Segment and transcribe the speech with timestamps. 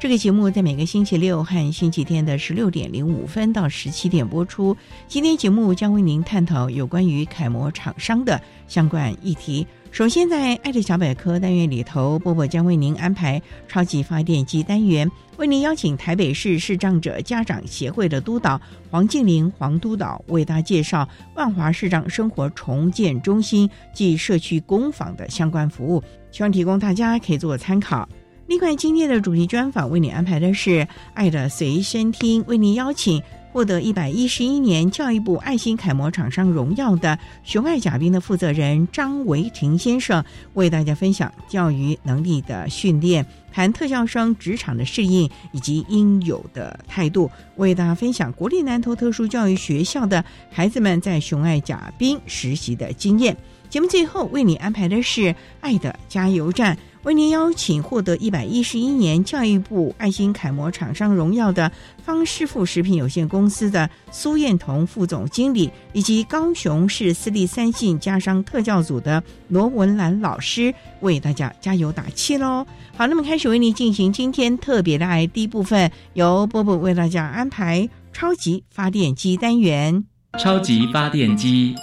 [0.00, 4.76] 这个节目在每个星期六和星期天的十六点零五分到十七点播出。
[5.08, 9.66] 今天节目将为您探讨有关于楷模厂商的相关议题。
[9.90, 28.06] 首先，在爱的小百科单元里头，波波将为您安排超级发电机单元，为您邀请台北市视障者家长协会的督导黄静玲黄督导为大家介绍万华视障生活重建中心及社区工坊的相关服务，希望提供大家可以做参考。
[28.46, 30.70] 另外，今天的主题专访为你安排的是
[31.14, 53.34] 《爱的随身听》，为您邀请获得一百一十一年教育部爱心楷模厂商荣耀的雄爱甲兵的负责人张维廷先生，为大家分享教育能力的训练，谈特教生职场的适应以及应有的态度，为大家分享国立南投特殊教育学校的孩子们在雄爱甲兵实习的经验。
[53.70, 55.22] 节目最后为你安排的是
[55.60, 56.76] 《爱的加油站》。
[57.04, 61.70] 为您邀请获得一百一十一年教育部爱心楷模厂商荣耀的
[62.02, 72.66] 方师傅食品有限公司的苏燕彤副总经理，以及高雄市私立三信家商特教组的罗文兰老师，为大家加油打气喽！
[72.96, 80.04] 好，那么开始为您进行今天特别的爱第一部分，由波波为大家安排超级发电机单元。
[80.38, 81.74] 超级发电机，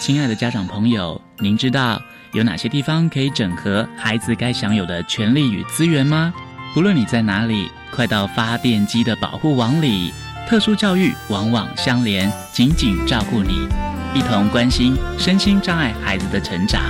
[0.00, 2.00] 亲爱的家长朋友，您知道？
[2.32, 6.32] 有哪些地方可以整合孩子该享有的权利与资源吗？
[6.72, 10.14] 不论你在哪里，快到发电机的保护网里。
[10.48, 13.68] 特殊教育网网相连，紧紧照顾你，
[14.14, 16.82] 一同关心身心障碍孩子的成长。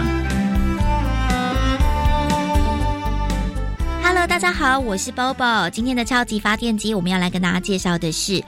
[4.01, 5.69] Hello，大家好，我是 Bobo。
[5.71, 8.41] 今天的超级发电机，我们要来跟大家介绍的是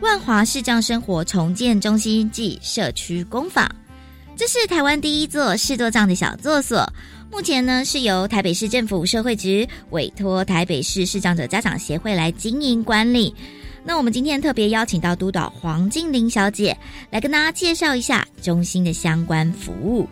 [0.00, 3.66] 万华视障生活重建中心暨社区工坊。
[4.34, 6.90] 这是台湾第一座视作障的小作所，
[7.30, 13.34] 目前呢是由台北市政府社会局委托台北市视障者家长协会来经营管理。
[13.84, 16.76] 那我们今天特别邀请到督导黄静玲小姐
[17.10, 20.08] 来跟大家介绍一下中心的相关服务。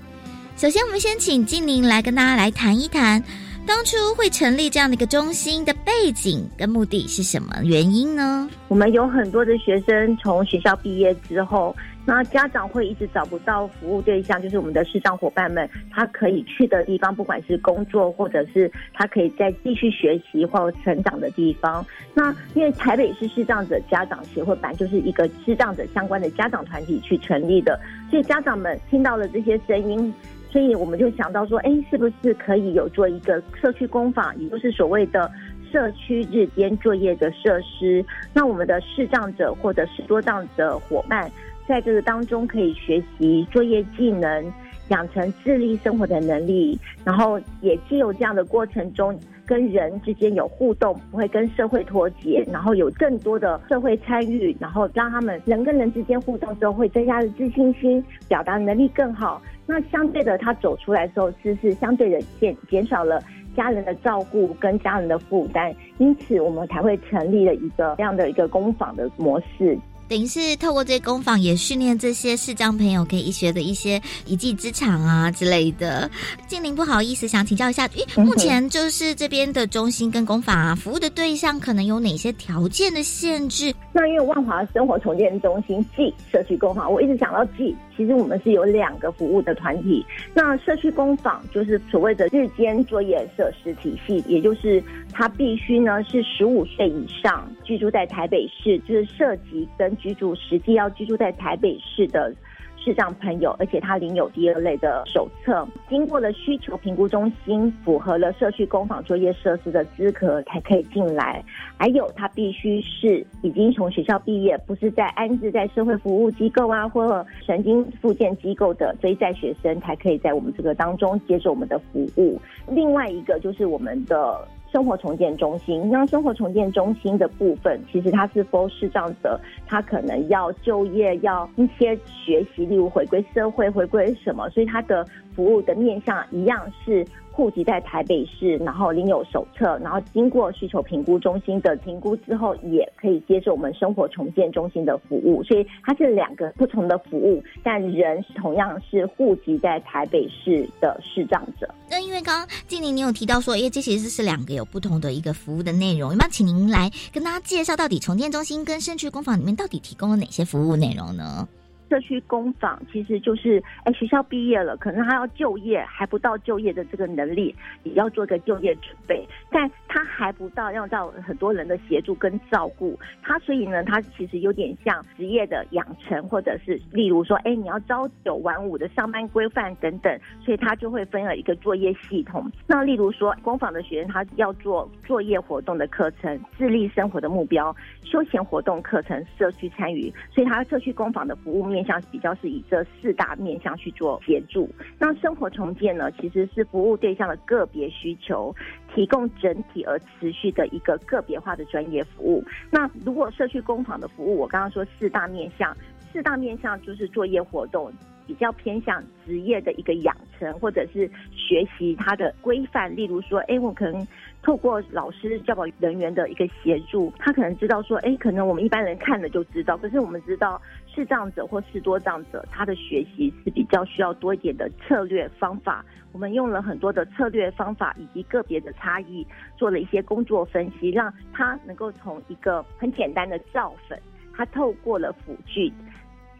[0.56, 3.22] 首先，我们先请静玲来跟大家来谈一谈，
[3.66, 8.48] 当初会成立这样的一个中心的背景跟目的是什么原因呢？
[8.68, 11.74] 我们有很多的学生从学校毕业之后。
[12.06, 21.84] 那家长会一直找不到服务对象，就是我们的视障伙伴们，他可以去的地方，不管是工作，或者是他可以再继续学习或成长的地方。
[22.14, 27.78] 那因为台北市视障者家长协会本来就是一个视障者相关的家长团体去成立的，
[28.10, 30.12] 所以家长们听到了这些声音，
[30.50, 35.30] 所以我们就想到说，哎，是不是可以有做一个社区工坊，也就是所谓的
[35.70, 38.04] 社区日间作业的设施？
[38.32, 41.30] 那我们的视障者或者是多障者伙伴。
[41.70, 44.52] 在这个当中，可以学习作业技能，
[44.88, 49.16] 养成自立生活的能力，然后也既有这样的过程中，
[49.46, 59.40] 跟人之间有互动，不会跟社会脱节，然后有更多的社会参与，然后让他们人跟人之间互动之后，会增加的自信心，表达能力更好。
[59.64, 63.22] 那相对的，他走出来的时候，是是相对的减减少了
[63.54, 69.78] 家人的照顾跟家人的负担，因此我们才会成立了一个这样的一个工坊的模式。
[70.10, 76.10] 等于是透过这些工坊，也训练这些视障朋友可以学的一些一技之长啊之类的。
[76.48, 83.72] 静玲，不好意思，想请教一下，诶，目前就是这边的中心跟工坊啊，服务的对象可能有哪些条件的限制？
[83.92, 90.04] 那因为万华生活重建中心暨社区工坊，我一直想到暨，其实我们是有两个服务的团体。
[90.34, 102.34] 那社区工坊就是所谓的日间作业设施体系，也就是它必须呢是十五岁以上，居住在台北市，就是涉及跟居住实际要居住在台北市的。
[102.82, 111.44] 视障朋友，而且他领有第二类的手册，经过了需求评估中心，符合了社区工坊作业设施的资格才可以进来。
[111.76, 122.40] 还有，他必须是已经从学校毕业，不是在安置在社会服务机构啊，或神经复健机构的非在学生，才可以在我们这个当中接受我们的服务。
[122.66, 124.48] 另外一个就是我们的。
[124.72, 137.04] 生活重建中心，那生活重建中心的部分，其实它是 for 视障者，他可能要就业，要一些学习，例如回归社会，回归什么，所以它的服务的面向一样是。
[137.40, 145.42] 户籍在台北市，然后领有手册，然后经过需求评估中心的评估之后，也可以接受我们生活重建中心的服务。
[145.44, 151.66] 所以它是两个不同的服务，但人同样是户籍在台北市的视障者。
[151.88, 161.48] 那因为刚刚静玲你有提到说，哎，这其实是两个有不同的一个服务的内容，有没有请您来跟大家介绍到底重建中心跟社区工坊里面到底提供了哪些服务内容呢？
[161.90, 167.52] 社区工坊其实就是，哎，学校毕业了，可能他要就业，还不到就业的这个能力，
[167.82, 182.48] 也要做个就业准备，但他还不到要到很多人的协助跟照顾他，所以呢，他其实有点像职业的养成，或者是例如说，哎，你要朝九晚五的上班规范等等，所以他就会分了一个作业系统。
[182.68, 191.79] 那例如说，工坊的学生他要做作业活动的课程、自立生活的目标、休闲活动课程、社区参与，所以他社区工坊的服务面。
[191.80, 194.68] 面向比较是以这四大面向去做协助。
[194.98, 198.54] 那生活重建呢，其实是服务对象的个别需求，
[198.94, 202.44] 提供整体而持续的一个个别化的专业服务。
[202.70, 205.74] 那如果社区工坊的服务，我刚刚说四大面向，
[206.12, 207.90] 四大面向就是作业活动。
[208.26, 212.94] 比较偏向职业的一个养成，或者是学习它的规范。
[212.94, 214.06] 例如说，哎，我可能
[214.40, 219.76] 透过老师教保人员的一个协助，他可能知道说，哎，可能我们一般人看了就知道。
[219.76, 220.62] 可是我们知道
[220.94, 225.84] 视障者或视多障者，他的学习是比较需要多一点的策略方法。
[226.12, 229.24] 我们用了很多的策略方法以及个别的差异，
[229.56, 233.96] 做了一些工作分析，让他能够从一个很简单的造粉，
[234.34, 235.72] 他透过了辅具。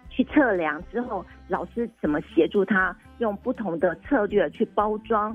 [0.09, 5.35] 去测量之后，老师怎么协助他用不同的策略去包装，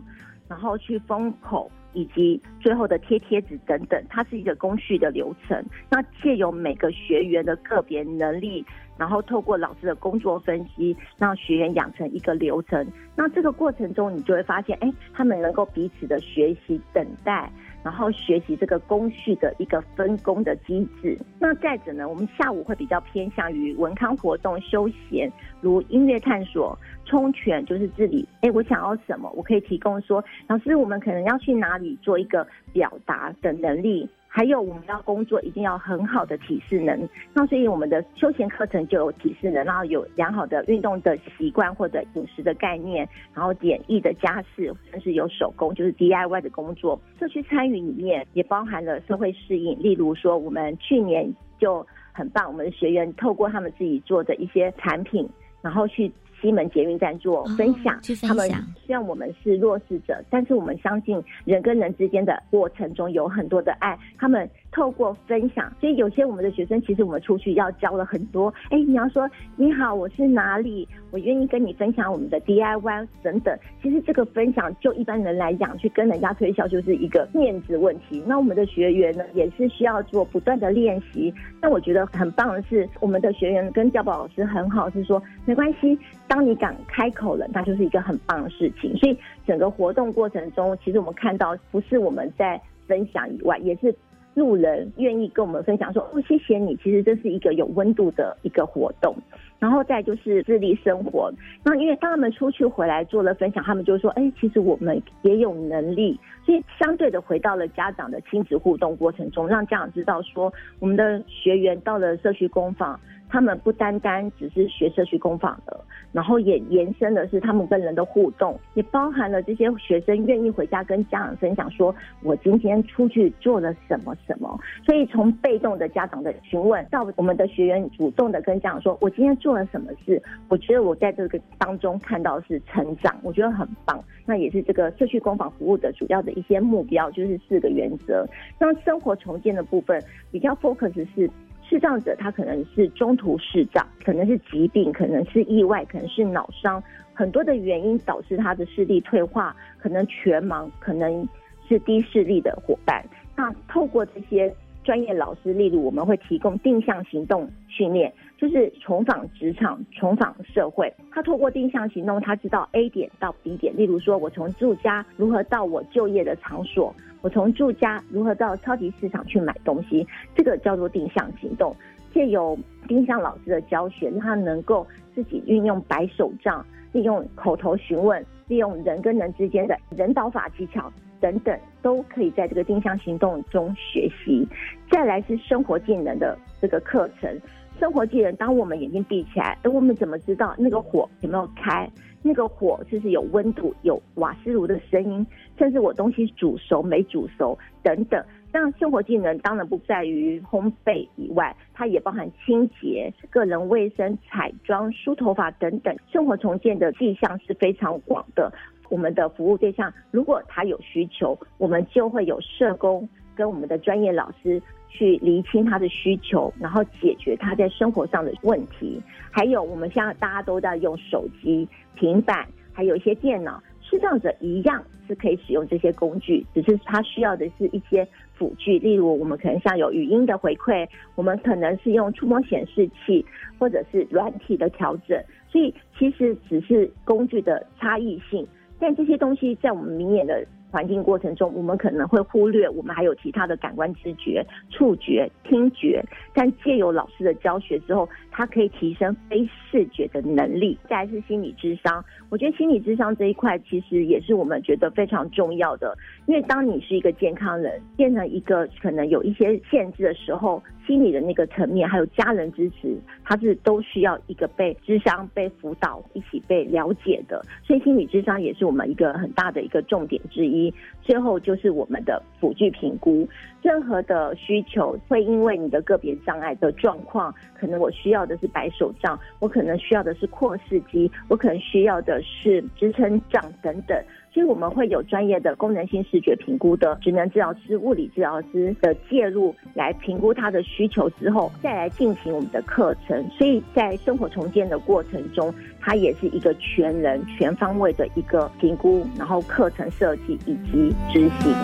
[0.50, 5.66] 然后去封口，以及最后的贴贴纸等等，它是一个工序的流程。
[5.90, 8.64] 那借由每个学员的个别能力，
[8.98, 12.86] 然后透过老师的工作分析，让学员养成一个流程。
[13.16, 17.50] 那这个过程中，你就会发现，哎，他们能够彼此的学习、等待。
[17.86, 21.16] 然后学习这个工序的一个分工的机制。
[21.40, 34.10] 那再者呢，我们下午会比较偏向于文康活动、休闲，如音乐探索、冲拳，就是自己哎，我想要什么，我可以提供说，老师，我们可能要去哪里做一个表达的能力。
[34.36, 47.00] 还有我们要工作一定要很好的体适能，那所以我们的休闲课程就有体适能，然后有良好的运动的习惯或者饮食的概念，然后简易的家事，甚至有手工就是 DIY 的工作。
[47.18, 55.26] 社区参与里面也包含了社会适应，例如说我们去年就很棒，我们的学员透过他们自己做的一些产品，
[55.62, 56.12] 然后去。
[56.46, 58.48] 西门捷运站做分享，他们
[58.86, 63.98] 虽然我们是弱势者，但是我们相信人跟人之间的过程中有很多的爱。
[64.20, 68.54] 他们透过分享，所以有些我们的学生，其实我们出去要教了很多。
[68.70, 70.88] 哎，你要说你好，我是哪里？
[71.10, 73.58] 我愿意跟你分享我们的 DIY 等等。
[73.82, 78.22] 其实这个分享，就一般人来讲，去跟人家推销就是一个面子问题。
[78.28, 81.34] 那我们的学员呢，也是需要做不断的练习。
[81.60, 85.98] 那我觉得很棒的是，我们的学员跟教宝老师很好，是说没关系。
[86.36, 88.94] 当你敢开口了，那就是一个很棒的事情。
[88.98, 93.96] 所以整个活动过程中，其实我们看到不是我们在分享以外，也是
[94.34, 99.16] 路人愿意跟我们分享说：“哦，谢谢你。”其实这是一个有温度的一个活动。
[99.60, 101.32] 然后再就是自立生活。
[101.64, 113.00] 那因为当他们出去回来做了分享，他们就说：“哎，其实我们也有能力。”所以相对的回到了家长的亲子互动过程中，让家长知道说，我们的学员到了社区工坊。
[113.36, 115.78] 他们不单单只是学社区工坊的，
[116.14, 124.58] 然后也延伸的是他们跟人的互动，也包含了这些学生愿意回家跟家长分享，说我今天出去做了什么什么。
[124.86, 134.02] 所以从被动的家长的询问，到我们的学员主动的跟家长说，我今天做了什么事，我觉得我在这个当中看到是成长，我觉得很棒。
[134.26, 138.26] 那也是这个社区工坊服务的主要的一些目标，就是四个原则。
[138.58, 140.02] 那生活重建的部分
[140.32, 141.30] 比较 focus 是。
[141.68, 146.82] 视障者他可能是中途视障，可能是疾病，可能是意外，可能是脑伤，
[147.14, 151.28] 很多的原因导致他的视力退化，可能全盲，可能
[151.68, 153.04] 是低视力的伙伴。
[153.36, 154.54] 那透过这些
[154.84, 158.14] 专业老师，例如我们会提供定向行动训练。
[158.38, 160.94] 就是重访职场，重访社会。
[161.12, 163.76] 他透过定向行动，他知道 A 点到 B 点。
[163.78, 171.76] 例如说，我从住家如何到我就业的场所，我从住家如何到超级市场去买东西，这个叫做定向行动。
[172.14, 184.48] 借由定向老师的教学，他能够自己运用白手杖，利用口头询问，利用人跟人之间的人导法技巧等等，都可以在这个定向行动中学习。
[184.90, 187.30] 再来是生活技能的这个课程。
[187.80, 191.90] 生活技能，当我们眼睛闭起来，而我们怎么知道那个火有没有开？
[192.22, 195.26] 那个火是不是有温度、有瓦斯炉的声音，
[195.60, 198.24] 甚至我东西煮熟没煮熟等等。
[198.52, 205.96] 那生活技能当然不在于烘焙以外，它也包含清洁、个人卫生、彩妆、梳头发等等。
[206.12, 208.52] 生活重建的迹象是非常广的。
[208.90, 214.62] 我们的服务对象，如果他有需求，我们就会有社工跟我们的专业老师。
[214.88, 218.98] 去厘清他的需求，然后解决他在生活上的问题。
[219.30, 233.26] 还有，我们现在大家都在用手机、平板，还有一些电脑，视障者一样是可以使用这些工具，只是他需要的是一些辅具，例如我们可能像有语音的回馈，我们可能是用触摸显示器，
[233.60, 235.22] 或者是软体的调整。
[235.50, 238.48] 所以，其实只是工具的差异性，
[238.80, 240.48] 但这些东西在我们明眼的。
[240.76, 246.04] 环境过程中，我们可能会忽略我们还有其他的感官知觉、触觉、听觉，
[246.34, 250.78] 但借由老师的教学之后，它可以提升非视觉的能力。
[250.90, 260.62] 再来是心理智商，我觉得心理智商这一块其实也是我们觉得非常重要的，因为当你是一个健康人，变成一个可能有一些限制的时候。
[260.86, 267.44] 心理的那个层面，还有家人支持，他是都需要一个被智商、被辅导、一起被了解的。
[267.64, 270.74] 所以，心理智商也是我们一个很大的一个重点之一。
[271.02, 273.28] 最后就是我们的辅具评估，
[273.62, 283.98] 任何的需求会因为你的个别障碍的状况，可能我需要的是白手杖，我可能需要的是扩视机，我可能需要的是支撑杖等等。
[284.36, 293.26] 所以我们会有专业的功能性视觉评估的职能治疗师、物理治疗师的介入，来评估他的需求之后，再来进行我们的课程。
[293.38, 301.56] 所以在生活重建的过程中，它也是一个全人、全方位的一个评估，然后课程设计以及执行。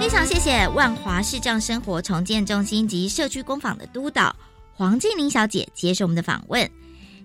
[0.00, 4.36] 非常谢谢万华视障生活重建中心及社区工坊的督导
[4.72, 6.70] 黄静玲小姐接受我们的访问。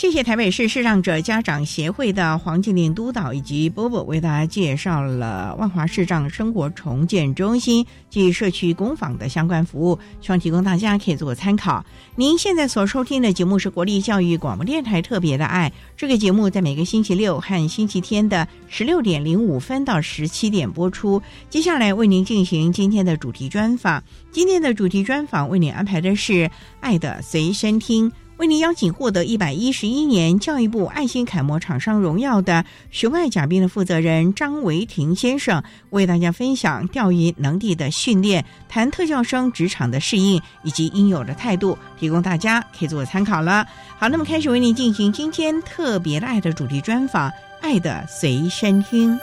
[0.00, 11.84] 谢谢台北市视障者家长协会的黄静玲督导以及波波为大家介绍了万华视障生活重建中心及社区工坊的相关服务，希望提供大家可以做参考。
[12.16, 21.20] 您现在所收听的节目是国立教育广播电台特别的爱，这个节目在每个星期六和星期天的十六点零五分到十七点播出。
[21.50, 24.02] 接下来为您进行今天的主题专访，
[24.32, 26.32] 今天的主题专访为您安排的是
[26.80, 28.10] 《爱的随身听》。
[28.40, 43.66] 为您邀请获得一百一十一年教育部爱心楷模厂商荣耀的熊爱甲兵的负责人张维廷先生，为大家分享钓鱼能力的训练，谈特教生职场的适应以及应有的态度，提供大家可以做参考了。
[43.98, 47.28] 好，那么开始为您进行今天特别的爱的主题专访，
[47.60, 49.14] 《爱的随身听》。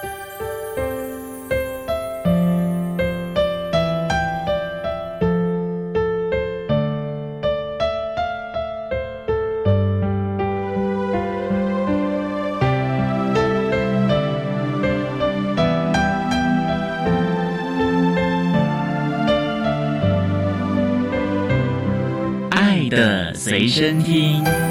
[23.78, 24.67] 身听。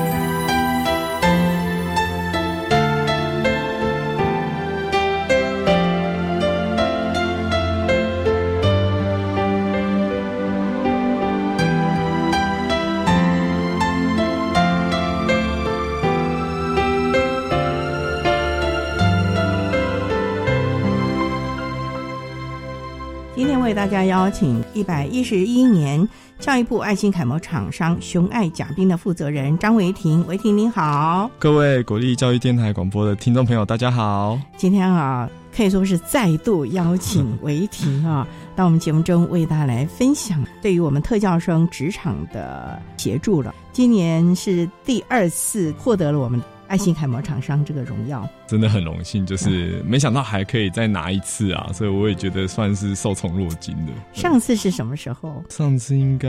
[24.26, 26.06] 邀请一百一十一年
[26.40, 34.37] 教育部爱心楷模厂商熊爱甲兵的负责人张维婷，维婷您好，各位国立教育电台广播的听众朋友，大家好。
[34.56, 43.54] 今天啊，可以说是再度邀请维婷啊， 到我们节目中为大家来分享对于我们特教生职场的协助了。
[43.73, 46.42] 今年是第二次获得了我们。
[46.69, 53.93] 爱心楷模厂商这个荣耀真的很荣幸，就是没想到还可以再拿一次啊，所以我也觉得算是受宠若惊的。
[54.13, 55.43] 上次是什么时候？
[55.49, 56.29] 上次应该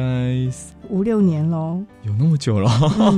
[0.89, 2.72] 五六年喽，有那么久了。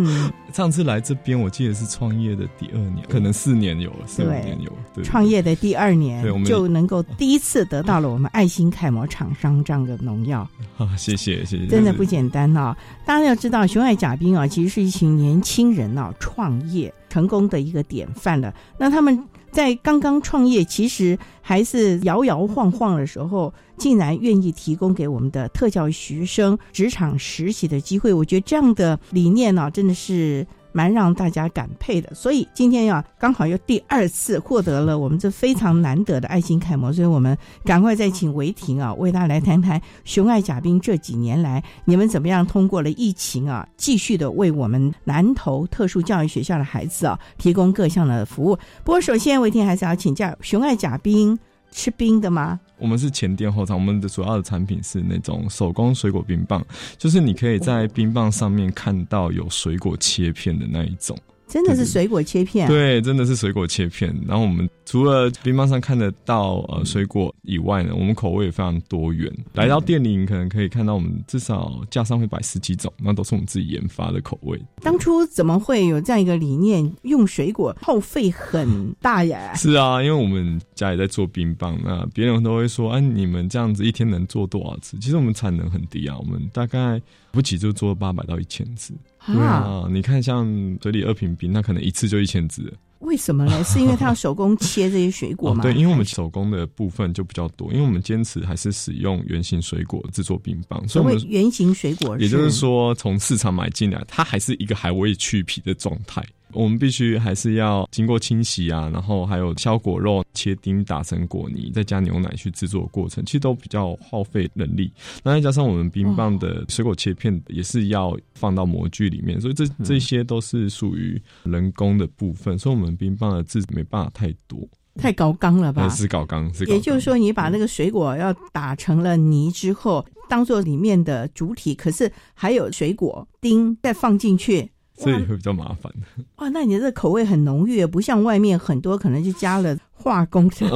[0.53, 4.71] 上次来这边，我记得是创业的第二年，可能四年有了，四五年有。
[4.93, 10.39] 对，创业的第二年，对，我们就能够第一次得到了我们爱心楷模厂商这样的荣耀。
[10.77, 12.75] 啊，谢谢谢谢，真的不简单啊！
[13.05, 16.93] 大家要知道，熊爱甲兵啊，其实是一群年轻人啊，创业。
[17.09, 18.53] 成功的一个典范了。
[18.77, 28.13] 那他们在刚刚创业，其实还是摇摇晃晃的时候，竟然愿意提供给我们的特教学生职场实习的机会。
[28.13, 30.47] 我觉得这样的理念呢，真的是。
[30.71, 48.55] 蛮让大家感佩的，所以今天呀，刚好又第二次获得了我们这非常难得的爱心楷模，所以我们赶快再请维婷啊，为大家来谈谈熊爱甲兵这几年来你们怎么样通过了疫情啊，继续的为我们南投特殊教育学校的孩子啊提供各项的服务。
[48.83, 51.37] 不过，首先维婷还是要请教熊爱甲兵。
[51.71, 52.59] 吃冰的吗？
[52.79, 56.65] 我们是前店后厂，我们的主要的产品是那种手工水果冰棒，
[56.97, 61.17] 就是你可以在冰棒上面看到有水果切片的那一种。
[61.49, 64.15] 真的是水果切片，对，真的是水果切片。
[64.27, 69.29] 然后我们除了冰棒上看得到呃水果以外呢，我们口味也非常多元。
[69.53, 74.61] 来到店里，你可能可以看到我们至少架上会摆十几种，那都是我们自己研发的口味。
[74.81, 76.89] 当初怎么会有这样一个理念？
[77.01, 79.55] 用水果耗费很大呀。
[79.55, 87.01] 是啊，因为我们家里在做冰棒，那别人都会说：“哎，你们这样子一天能做多少次？”其实我们产能很低啊，我们大概
[87.31, 88.93] 不起就做八百到一千次。
[89.25, 90.47] 对啊，你看像
[90.79, 92.73] 嘴里二品冰，那可能一次就一千只。
[92.99, 93.61] 为什么呢？
[93.63, 95.63] 是因为他要手工切这些水果吗？
[95.63, 100.85] 对，因为我们手工的部分就比较多，因为我们坚持还是使用圆形水果制作冰棒。
[100.87, 106.21] 所以圆形水果，也就是说从市场买进来，它还是一个还未去皮的状态。
[106.53, 114.91] 我们必须还是要经过清洗啊，然后还有削果肉、切丁、打成果泥，再加牛奶去制作过程，其实都比较耗费人力。
[115.23, 124.59] 那再加上我们冰棒的水果切片也是要放到模具里面，所以这这些都是属于人工的部分，所以我们冰棒的字没办法太多，
[124.95, 125.87] 太高刚了吧？
[125.89, 126.65] 是高刚，是。
[126.65, 134.69] 也就是说，你把那个水果要打成了泥之后，当做里面的主体，可是还有水果丁再放进去。
[134.99, 135.91] 所以会比较麻烦。
[136.35, 140.67] 哇，那你这口味很浓郁，不像外面很多可能就加了化工的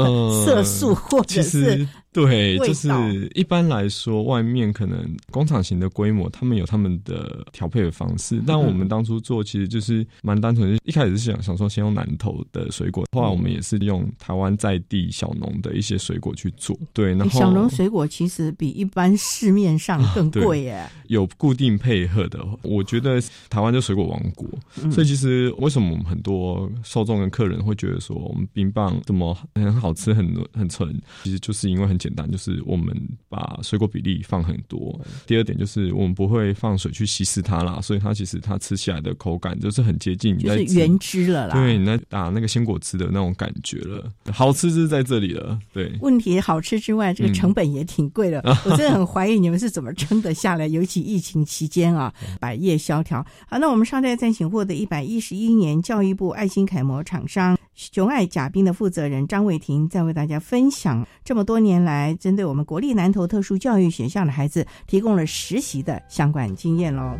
[0.45, 1.88] 色素或者是。
[2.13, 2.88] 对，就是
[3.34, 8.39] 一般来说，外面可能工厂型的规模，他们有他们的调配的方式。
[8.45, 16.78] 但我们当初做，其实就是蛮单纯，一开始是想想说先用南投的水果，后来我们也是用台湾在地小农的一些水果去做。
[16.93, 20.88] 对，然后小农水果其实比一般市面上更贵耶。
[21.08, 24.47] 有固定配合的，我觉得台湾就水果王国，
[24.91, 31.97] 所以其实为什么我们很多受众跟客人会觉得说我们冰棒这么很好吃、很很纯，其实就是因为很。
[32.03, 32.93] 简单就是我们
[33.29, 34.99] 把水果比例放很多。
[35.25, 41.55] 第二点就是我们不会放水去稀释它啦，所以它其实它吃起来的口感就是很接近就是原汁了啦。
[41.55, 45.57] 对，你在打那个鲜果汁的那种感觉了，好吃是在这里了。
[45.71, 48.41] 对，问题好吃之外，这个成本也挺贵的。
[48.65, 53.25] 我真的很怀疑你们是怎么撑得下来，尤其疫情期间啊， 百业萧条。
[53.47, 57.57] 好，那我们稍待再请获得一百一十一年教育部爱心楷模厂商。
[57.75, 67.17] 熊爱甲兵的负责人张伟婷在为大家分享这么多年来针对我们国立南投特殊教育学校的孩子提供了实习的相关经验喽。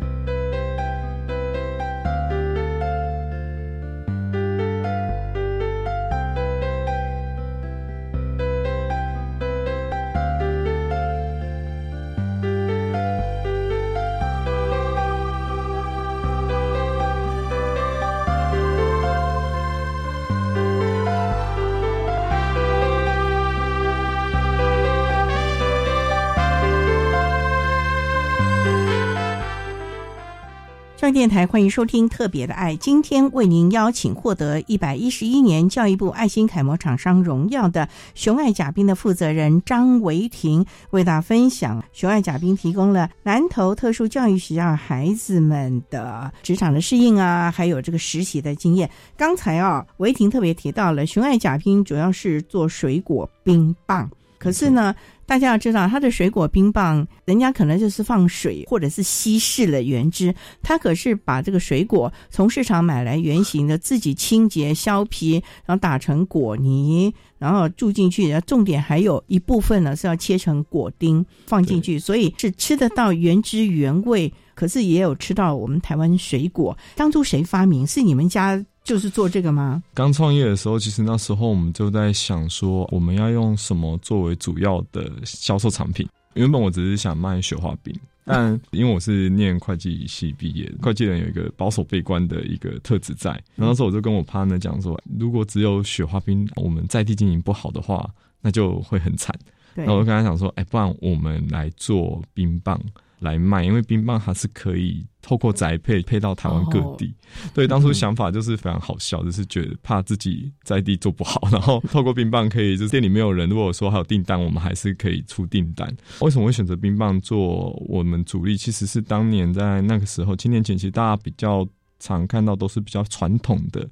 [31.04, 48.88] 中央电台欢迎收听《特别的爱》，今天为您邀请获得一百一十一年教育部爱心楷模厂商荣耀的熊爱甲兵的负责人张维婷，为大家分享熊爱甲兵提供了南投特殊教育学校孩子们的职场的适应啊，还有这个实习的经验。
[49.14, 54.10] 刚才啊，维婷特别提到了熊爱甲兵主要是做水果冰棒。
[54.44, 68.28] 可是呢，大家要知道，它的水果冰棒，人家可能就是放水或者是稀释了原汁，它可是把这个水果从市场买来原形的，自己清洁削皮，然后打成果泥，然后注进去。
[68.28, 74.30] 然后重点还有一部分呢是要切成果丁放进去，所以是吃得到原汁原味。
[74.54, 76.76] 可是也有吃到我们台湾水果。
[76.94, 77.84] 当初谁发明？
[77.84, 79.82] 是你们家就是做这个吗？
[79.94, 86.06] 刚创业的时候，其实那时候我们就在想说，我们要用什么作为主要的销售产品。
[86.34, 87.94] 原本我只是想卖雪花冰，
[88.26, 93.30] 但因为我是念会计系毕业，会计人有一个保守悲观的一个特质在。
[93.56, 98.06] 然后那时候我就跟我 partner 讲说，如果只有雪花冰，我们在地经营不好的话，
[98.42, 99.34] 那就会很惨。
[99.76, 102.78] 那我就跟他讲说，哎，不然我们来做冰棒。
[103.24, 107.12] 来卖，因为冰棒它是可以透过宅配配到台湾各地。
[107.52, 115.92] 对，当初想法就是非常好笑，就是觉得怕自己在地做不好，然后透过冰棒可以，就是店里没有人，如果说还有订单，我们还是可以出订单。
[116.20, 118.56] 为什么会选择冰棒做我们主力？
[118.56, 121.66] 其实是当年在那个时候，七年前，其实大家比较。
[121.98, 123.88] 常看到都是比较传统的，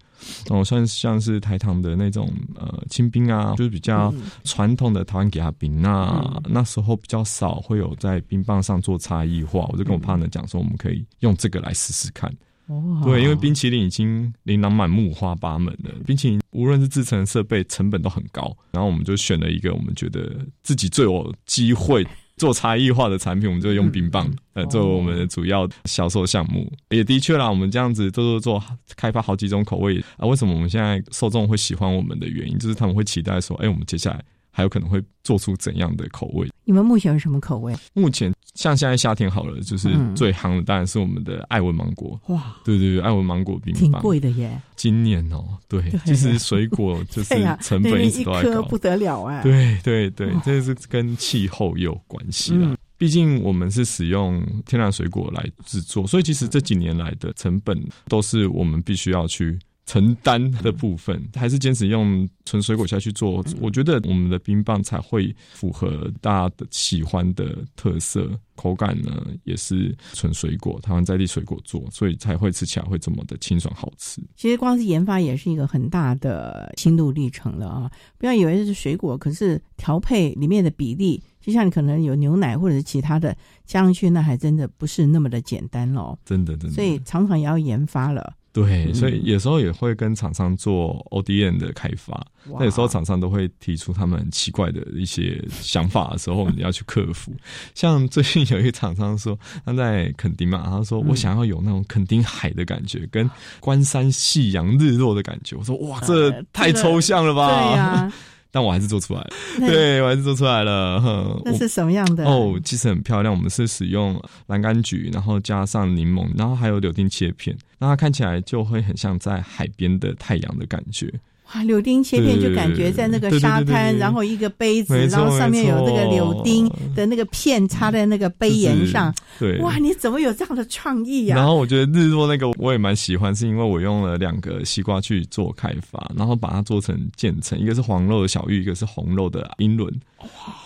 [0.51, 4.13] 哦，像像是台糖的那种呃清冰啊，就是比较
[4.45, 6.41] 传统的台湾给他冰啊。
[6.49, 12.31] 那时候比较少会有在冰棒上做差异化，我就跟我 partner 讲说，我们可以用这个来试试看。
[12.67, 22.07] 哦，对，因为冰淇淋已经琳琅满目、五花八门了，冰淇淋无论是制成设备成本都很高，然后我们就选了一个我们觉得自己最有机会。
[22.43, 26.69] 做差异化的产品，我们就用冰棒呃作为我们的主要销售项目。
[26.91, 28.65] 也的确啦，我们这样子做做做，
[28.97, 30.27] 开发好几种口味啊。
[30.27, 34.21] 为什么我们现在受众会喜欢我们的原因，就是他们会期待说，哎，我们接下来。
[34.53, 36.49] 还有可能会做出怎样的口味？
[36.65, 37.75] 你们目前有什么口味？
[37.95, 42.21] 目前像现在夏天好了，就是最夯的当然是我们的艾文芒果。
[42.29, 44.61] 哇，对对对，艾文芒果冰棒挺贵的耶。
[44.77, 49.43] 今年哦，对，其实水果就是成本一直都在高，不得了哎。
[49.43, 52.77] 对对对，这是跟气候有关系啦。
[52.99, 59.59] 毕竟我们是使用天然水果来制作，所以其实这几年来的成本都是我们必须要去。
[59.85, 74.23] 承担的部分还是坚持用纯水果下去做，我觉得我们的冰棒才会符合大家的喜欢的特色，口感呢也是纯水果，台湾在地水果做，所以才会吃起来会这么的清爽好吃。
[74.37, 77.91] 其实光是研发也是一个很大的心路历程了啊！
[78.19, 86.17] 不要以为是水果，可是调配里面的比例，就像你可能有牛奶或者是其他的加上去，那还真的不是那么的简单喽。
[86.25, 88.33] 真的真的，所以常常也要研发了。
[88.53, 97.33] 对，所以有时候也会跟厂商做 ODM 的开发，那有时候厂商都会提出他们很奇怪的一些想法的时候，你要去克服。
[97.75, 105.57] 像最近有一个厂商说，他在垦丁嘛，他说我想要有那种垦丁海的感觉，跟关山夕阳日落的感觉。
[105.57, 107.49] 我说哇，这太抽象了吧？
[107.49, 108.13] 对呀。
[108.53, 111.03] 但我还是做出来了，对我还是做出来了。
[111.45, 112.25] 那是什么样的？
[112.27, 113.35] 哦，其实很漂亮。
[113.35, 121.13] 我们是使用蓝柑橘，然后加上柠檬，然后还有柳丁切片，那它看起来就会很像在海边的太阳的感觉。
[121.55, 129.15] 哇，柳丁切片就感觉在那个沙滩，然后一个杯子，然后上面有那个柳丁的那个片插在那个杯沿上。
[129.39, 131.37] 对，哇，你怎么有这样的创意呀？
[131.37, 139.93] 然后我觉得日落那个我也蛮喜欢，是因为我用了两个西瓜去做开发，然后把它做成渐层，一个是黄肉的小玉，一个是红肉的英伦。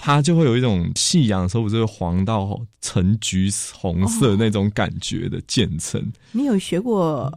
[0.00, 6.00] 它就会有一种夕阳的时候，不是黄到橙橘红色那种感觉的渐层。
[6.30, 7.32] 你有学过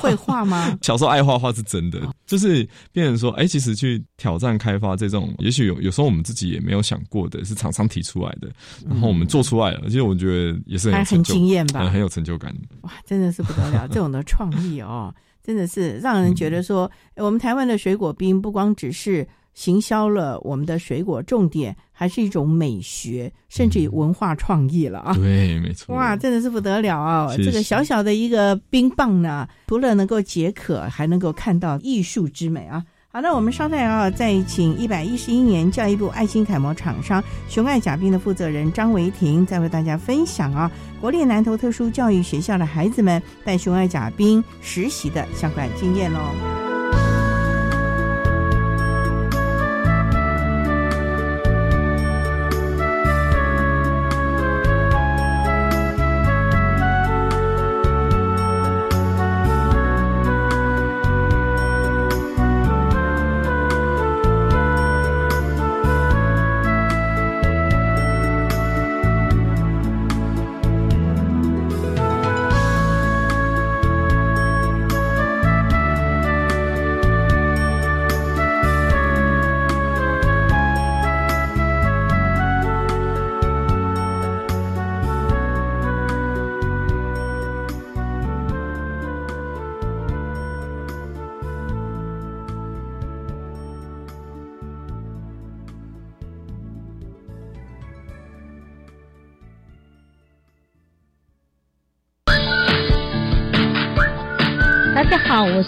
[0.00, 0.76] 绘画吗？
[0.82, 8.50] 小时候爱画画是真的，就是变成说，哎，其实去挑战开发这种，也许有有时候我们自己也没有想过的，是厂商提出来的，
[8.86, 12.54] 然后我们做出来了，其实我觉得也是很很惊艳吧，很有成就感。
[12.82, 19.26] 哇，真的是不得了，这种的创意哦，真的是让人觉得说，我们台湾的水果冰不光只是。
[19.60, 25.12] 行销了我们的水果，重点还是一种美学，甚至于文化创意了啊！
[25.12, 25.94] 对，没错。
[25.94, 27.28] 哇，真的是不得了啊！
[27.36, 32.82] 这个小小的一个冰棒呢，除了能够解渴，还能够看到艺术之美啊！
[33.12, 40.70] 好，那我们稍待啊，再请一百一十一年教育部爱心楷模厂商熊爱甲冰的负责人张维婷，再为大家分享啊，
[41.02, 46.59] 国立南投特殊教育学校的孩子们带熊爱甲冰实习的相关经验喽。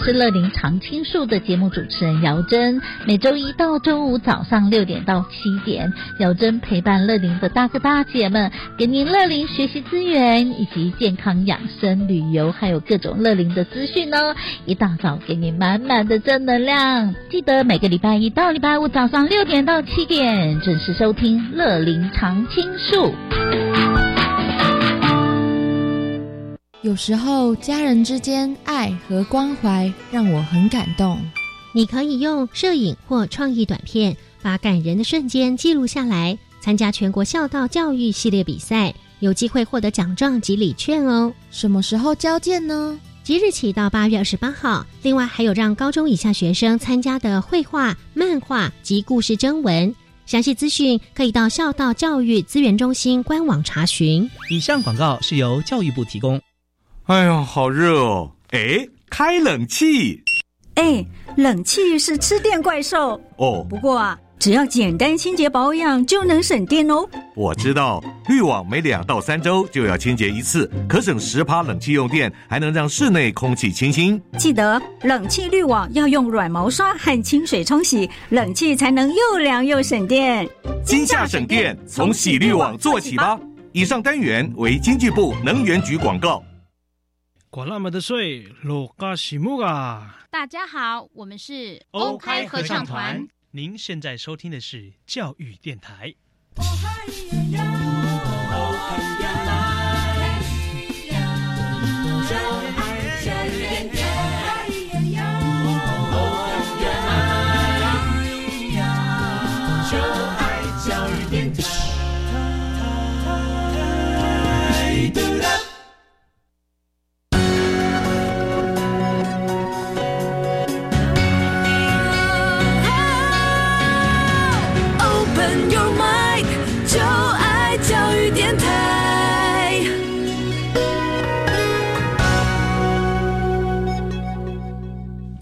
[0.03, 2.81] 是乐龄常青树的节目主持人姚珍。
[3.05, 14.35] 每周一到周五早上六点到七点，姚珍陪伴乐龄的大哥大姐们，给您乐龄学习资源以及健康养生、旅游，还有各种乐龄的资讯哦。
[14.65, 23.13] 一大早给你满满的正能量，记得每个礼拜一到礼拜五早上六点到七点准时收听乐龄常青树。
[26.83, 31.17] 有时候，家人之间爱和关怀让我很感动。
[31.71, 36.37] 你可以用摄影或创意短片，把感人的瞬间记录下来。
[36.59, 41.33] 参加全国孝道教育系列比赛，有机会获得奖状及礼券哦。
[41.51, 42.99] 什么时候交件呢？
[43.23, 44.85] 即日起到八月二十八号。
[45.03, 49.95] 另外，还有让高中以下学生参加的绘画、漫画及故事征文。
[50.25, 54.29] 详细资讯可以到孝道教育资源中心官网查询。
[54.49, 56.41] 以上广告是由教育部提供。
[57.07, 58.31] 哎呀，好热哦！
[58.51, 60.23] 哎，开冷气。
[60.75, 63.65] 哎，冷气是吃电怪兽哦。
[63.69, 67.05] 不过啊，只要简单清洁保养就能省电哦。
[67.35, 74.21] 我知道，滤网每两到三周就要清洁一次，可省十趴冷气用电，还能让室内空气清新。
[74.37, 80.47] 记得冷气滤网要用软毛刷和清水冲洗，冷气才能又凉又省电。
[80.85, 83.37] 今夏省电，从洗滤网做起吧。
[83.73, 86.41] 以上单元为经济部能源局广告。
[87.53, 90.25] 管那么的水，落嘎西木啊！
[90.31, 93.27] 大家好，我们是欧开合唱团。
[93.51, 96.15] 您现在收听的是教育电台。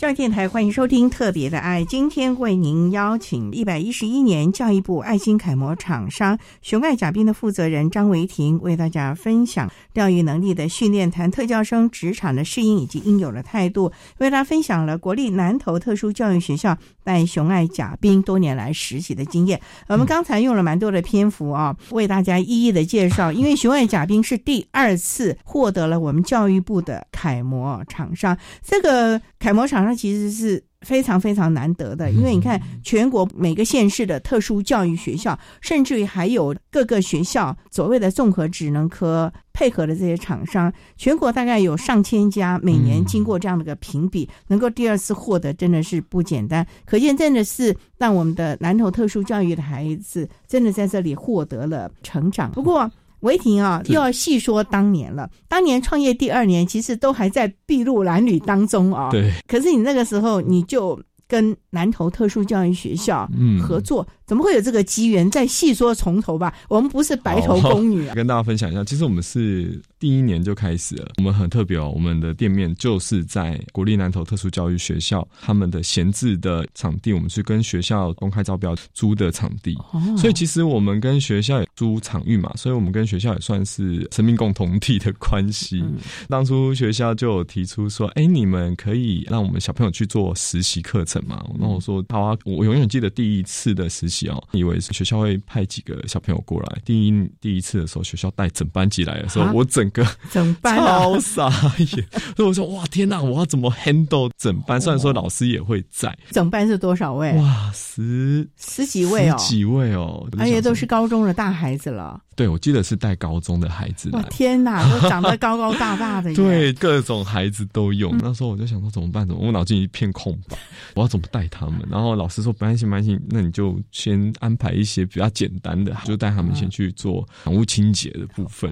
[0.02, 19.62] 教育电台欢迎收听特别的爱，今天为您邀请一百一十一年教育部爱心楷模厂商雄爱甲兵的负责人张维婷为大家分享教育能力的训练，谈特教生职场的适应以及应有的态度，为大家分享了国立南投特殊教育学校带雄爱甲兵多年来实习的经验。
[19.88, 29.91] 我们刚才用了蛮多的篇幅啊，为大家一一的介绍，因为雄爱甲兵是第二次获得了我们教育部的楷模厂商，这个楷模厂商。
[29.96, 46.66] 其实是非常非常难得的，因为你看，全国每个县市的特殊教育学校，甚至于还有各个学校所谓的综合职能科配合的这些厂商，全国大概有上千家，每年经过这样的个评比，能够第二次获得，真的是不简单。
[46.86, 52.52] 可见，真的是让我们的南投特殊教育的孩子，真的在这里获得了成长。
[52.52, 52.90] 不过，
[53.22, 55.30] 维亭啊，又要细说当年了。
[55.48, 59.10] 当年创业第二年，其实都还在筚路蓝缕当中啊。
[59.10, 59.32] 对。
[59.48, 61.00] 可是你那个时候，你就
[61.32, 63.26] 跟南投特殊教育学校
[63.62, 64.06] 合作。
[64.26, 65.30] 怎么会有这个机缘？
[65.30, 66.54] 再细说从头吧。
[66.70, 68.16] 我们不是白头宫女啊。
[68.16, 71.12] 跟大家分享一下，其实我们是第一年就开始了。
[71.18, 79.78] 我们很特别哦，我们的店面就是在国立南投特殊教育学校他们的闲置的场地，我们是跟学校公开招标租的场地。
[80.18, 85.84] 所以其实我们跟学校也租场域嘛，所以我们跟学校也算是生命共同体的关系。
[86.30, 94.44] 当初学校就有提出说：“哎，你们可以让我们小朋友去做实习课程嘛？”那我说：“好啊！”我永远记得第一次的实习哦。
[94.52, 96.82] 以为是学校会派几个小朋友过来。
[96.86, 101.88] 第一第一次的时候，学校带整班级来的时候，我整个 整班超傻眼。
[102.36, 103.22] 所以我说：“哇，天哪！
[103.22, 107.32] 我要怎么 handle 整班？”虽然说老师也会在，整班是多少位？
[107.34, 112.22] 哇，十十几位哦，几位哦，而且都是高中的大孩子了。
[112.34, 114.22] 对，我记得是带高中的孩子来。
[114.30, 116.34] 天哪， 都长得高高大大的。
[116.34, 118.10] 对，各种孩子都有。
[118.20, 119.28] 那时候我就想说怎么办？
[119.28, 119.42] 怎么？
[119.46, 120.58] 我脑筋一片空白，
[120.96, 121.82] 我要怎么带他们？
[121.90, 128.72] 然后老师说：“不担心，不担心，那你就先安排一些比较简单的，就带他们先去做房屋清洁的部分。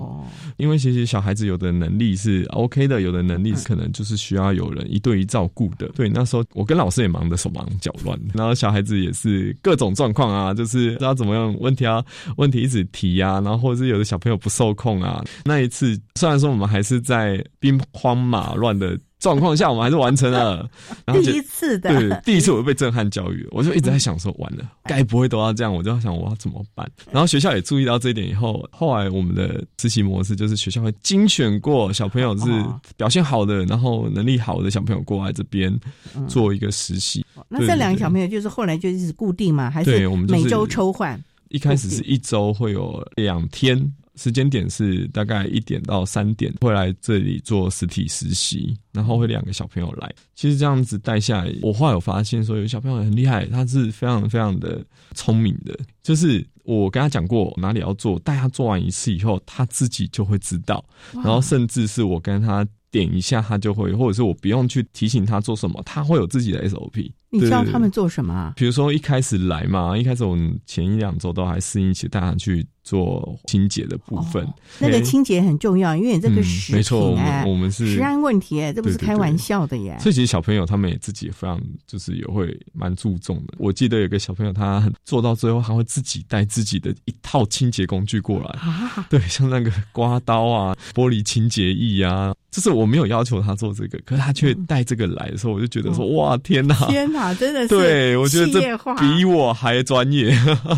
[0.56, 5.88] 因为其实小孩子有的能力是 OK 的，有的能力可能就是需要有人一对一照顾的。
[5.90, 12.02] 对，那时候我跟老师也忙得手忙脚乱，然后小孩子也是各种状况啊，就是不知道怎么样，问题啊，
[12.38, 13.42] 问题一直提呀。
[13.50, 15.24] 然后或者是有的小朋友不受控啊。
[15.44, 18.98] 那一次虽然说我们还是在兵荒马乱的。
[19.20, 20.66] 状况下，我们还是完成了。
[21.12, 25.76] 第一次的，对，第一次我就被震撼教育，我就一直在想说，完了，该不会都要这样？
[25.76, 26.90] 我就要想我要怎么办。
[27.12, 32.46] 然后学校也注意到这一点以后，后来我们的实习模式就是学校会精选过小朋友是
[32.96, 35.78] 表现好的，然后能力好的小朋友过来这边
[36.30, 37.26] 做一个实习。
[37.50, 39.70] 那这两个小朋友就是后来就一直固定嘛？
[39.70, 41.22] 还是每周抽换？
[41.50, 43.94] 一开始是一周会有两天。
[44.16, 50.14] 时间点是大概一点到三点，会来这里做实体实习，然后会两个小朋友来。
[50.36, 54.86] 其实这样子带下来，我后来有发现说，有小朋友很厉害，他是非常非常的
[55.16, 55.80] 聪明的。
[56.04, 60.84] 就是我跟他讲过哪里要做，带他做完一次以后，他自己就会知道。
[61.14, 67.10] 然后甚至是我跟他点一下，他就会，或者是我不用去提醒他做什么，他会有自己的 SOP。
[67.32, 68.54] 你知道他们做什么啊？
[68.56, 74.48] 比如说一开始来嘛，一开始我们前一两周都还适应起带他去做清洁的部分。
[74.80, 79.96] 那个清洁很重要，因为这个食没错，我们我们是食安问题，这不是开玩笑的耶。
[80.00, 83.54] 所以其实小朋友他们也自己也非常就是也会蛮注重的。
[83.60, 88.60] 我记得有个小朋友他做到最后，他会自己带自己的一套清洁工具过来。
[89.08, 97.19] 对，像那个刮刀啊、玻璃清洁液啊，就是我没有要求他做这个，可是他却带这个来的时候，我就觉得说哇天哪，天哪！
[97.19, 100.30] 啊，真的是对，我觉得这比我还专业。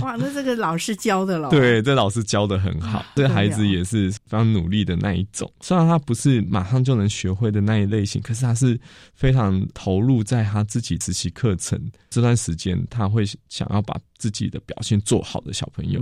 [0.02, 1.50] 哇，那这个老师教的了。
[1.50, 5.52] 对，这老师教的很好，这孩子也是非常努力的那一种。
[5.62, 8.80] 虽然他不是马上就能学会的那一类型，可是他是
[9.14, 16.02] 非常投入在他自己实习课程这段时间，他会想要把自己的表现做好的小朋友。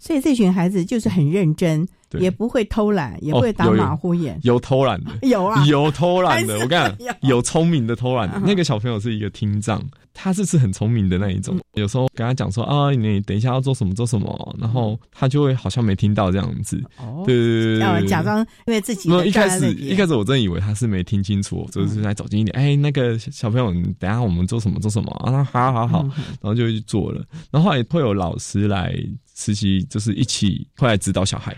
[0.00, 1.86] 所以这群孩子就是很认真。
[2.18, 4.36] 也不会偷懒，也不会打马虎眼。
[4.42, 6.54] 有偷懒的， 有啊，有偷懒的。
[6.58, 8.40] 我跟你讲，有聪明的偷懒的。
[8.44, 9.80] 那个小朋友是一个听障，
[10.22, 11.58] 他是是很聪明的那一种。
[11.74, 16.82] 有时候跟他讲说啊，你等一下要做什么做什么，然后他就会好像没听到这样子。
[16.98, 19.08] 哦，对对对对，假装因为自己。
[19.24, 22.54] 一开始一开始我真的以为他是没听清楚，就是在走近一点。
[22.54, 25.42] 哎，那个小朋友，你等下我们做什么做什么啊？
[25.44, 27.24] 好好好，然后就去做了。
[27.50, 28.94] 然后后来会有老师来。
[29.36, 31.56] 实习就是一起会来指导小孩，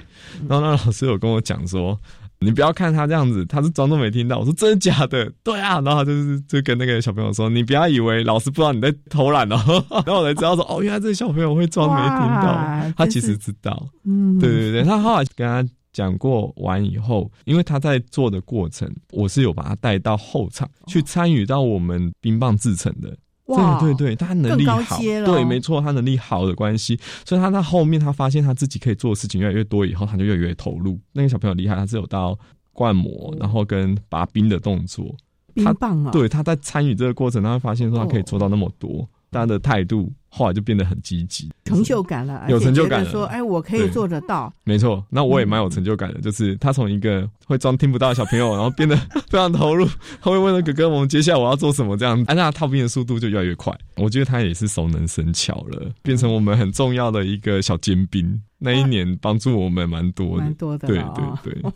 [0.48, 1.98] 然后那老师有跟我讲说
[2.42, 9.56] ：“你不要看他这样子，他是装作没听到。”我说：“真的假的？” 对啊，然后就是就跟那个小朋友说：“你不要以为老师不知道你在偷懒哦。
[10.04, 23.16] ”然后我才知道说：“哦，原来这个小朋友会装没听到，他其实知道。”嗯，对对对，他后来跟他讲过完以后，因为他在做的过程，我是有把他带到后场去参与到我们冰棒制成的。
[23.46, 30.98] 对对对，他能力好，对，没错，他能力好的关系，所以他在后面他发现他自己可以做的事情越来越多以后，他就越来越投入。
[31.12, 32.38] 那个小朋友厉害，他是有到
[32.72, 35.14] 灌模，然后跟拔冰的动作，
[35.54, 40.12] 冰棒啊，对，他在参与这个过程，他会发现说他可以做到那么多，他的态度。
[40.34, 44.50] 后来就变得很积极，成就感了，有成就感，说哎，我可以做得到。
[44.64, 48.96] 没错，那我也蛮有成就感的，就是他从一个会装听不到的小朋友， 然后变得
[49.28, 49.86] 非常投入，
[50.22, 51.98] 他会问哥哥，我们接下来我要做什么？
[51.98, 53.76] 这样，哎，那套兵的速度就越来越快。
[53.96, 58.40] 我觉得他也是熟能生巧了，变成我们很重要的一个小尖兵。
[58.64, 61.72] 那一年帮助我们蛮多的，蛮多的，对对 对，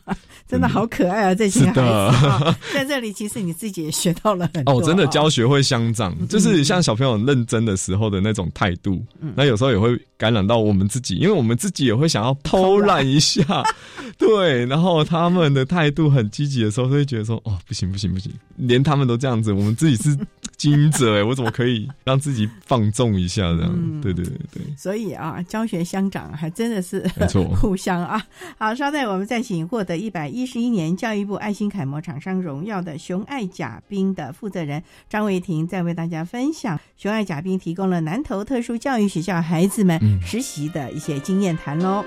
[0.47, 1.35] 真的好可爱啊！
[1.35, 4.79] 这些孩子 在这里，其实你自己也学到了很多。
[4.79, 13.45] 哦，真的教学会相长，就是像小朋友认真的时候的那种态度，嗯那有时候也会感染到我们自己，因为我们自己也会想要偷懒一下，
[14.17, 14.65] 对。
[14.67, 20.17] 然后他们的态度很积极的时候，就会觉得说：“哦，不行不行不行，连他们都这样子，我们自己是
[20.57, 24.63] 经营者哎，我怎么可以让自己放纵一下这样？”对对对对。
[24.79, 26.77] 所以啊，教学相长还真的。
[26.87, 28.25] 是没错，互相啊。
[28.59, 34.81] 好，稍待，我们再请获得一百一十一年教育部爱心楷模厂商荣耀的熊爱甲兵的负责人
[35.11, 42.05] 张维婷，再为大家分享熊爱甲兵提供了南投特殊教育学校孩子们实习的一些经验谈喽。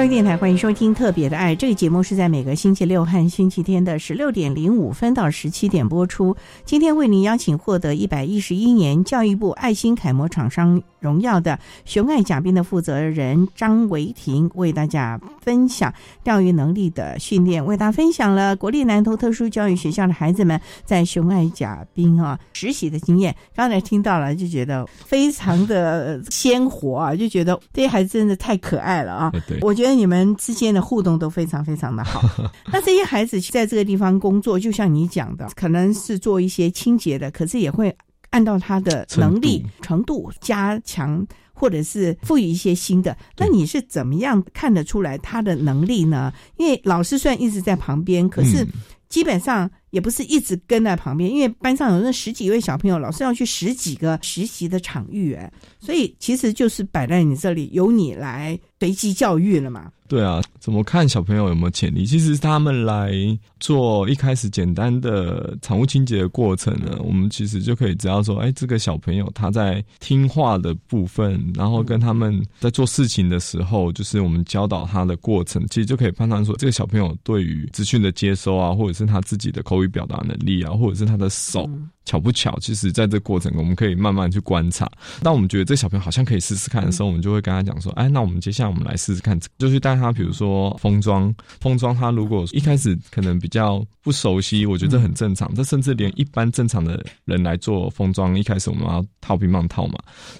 [0.00, 6.34] 教育电台，欢迎收听《特别的爱》这个节目，是在每个星期六和星期天的十六点零五分到十七点播出。
[6.64, 15.92] 今天为您邀请获得一百一十一年教育部爱心楷模厂商荣耀的熊爱甲兵的负责人张维婷，为大家分享
[16.24, 23.36] 钓鱼能力的训练，为大家分享了国立南投特殊教育学校的孩子们在熊爱甲兵啊实习的经验。
[23.54, 29.30] 刚才听到了，就觉得非常的鲜活啊，就觉得这些孩子真的太可爱了啊！
[29.46, 32.22] 对，我觉得你们之间的互动都非常非常的好。
[32.72, 37.94] 那这些孩子在这个地方工作，就像你讲的，可能是做一些清洁的，可是也会
[38.30, 43.16] 按照他的能力程度加强，或者是赋予一些新的。
[43.36, 46.32] 那你是怎么样看得出来他的能力呢？
[46.56, 48.66] 因为老师虽然一直在旁边，可是
[49.08, 59.92] 基本上也不是一直跟在旁边，因为班上有那十几位小朋友，老师要去十几个实习的场域，哎，所以其实就是摆在你这里，由你来随机教育了嘛。
[60.10, 62.04] 对啊，怎么看小朋友有没有潜力？
[62.04, 63.12] 其实他们来
[63.60, 81.70] 做一开始简单的产物清洁的过程呢，我们其实就可以知道说，哎，这个小朋友他在听话的部分，然后跟他们在做事情的时候，就是我们教导他的过程，其实就可以判断说，这个小朋友对于资讯的接收啊，或者是他自己的口语表达能力啊，或者是他的手。
[82.06, 84.90] 巧不巧，其实在这过程我们可以慢慢去观察。
[85.22, 91.32] 当我们觉得这小朋友好像可以试试看的时候，我们就会跟他讲说：“哎，那我们接下来我们来试试看，就去带他，比如说封装。
[91.60, 95.54] 封装他如果一开始可能比较不熟悉，我觉得很正常。
[95.54, 99.98] 这甚至连一般正常的人来做封装，一开始我们要套乒乓套嘛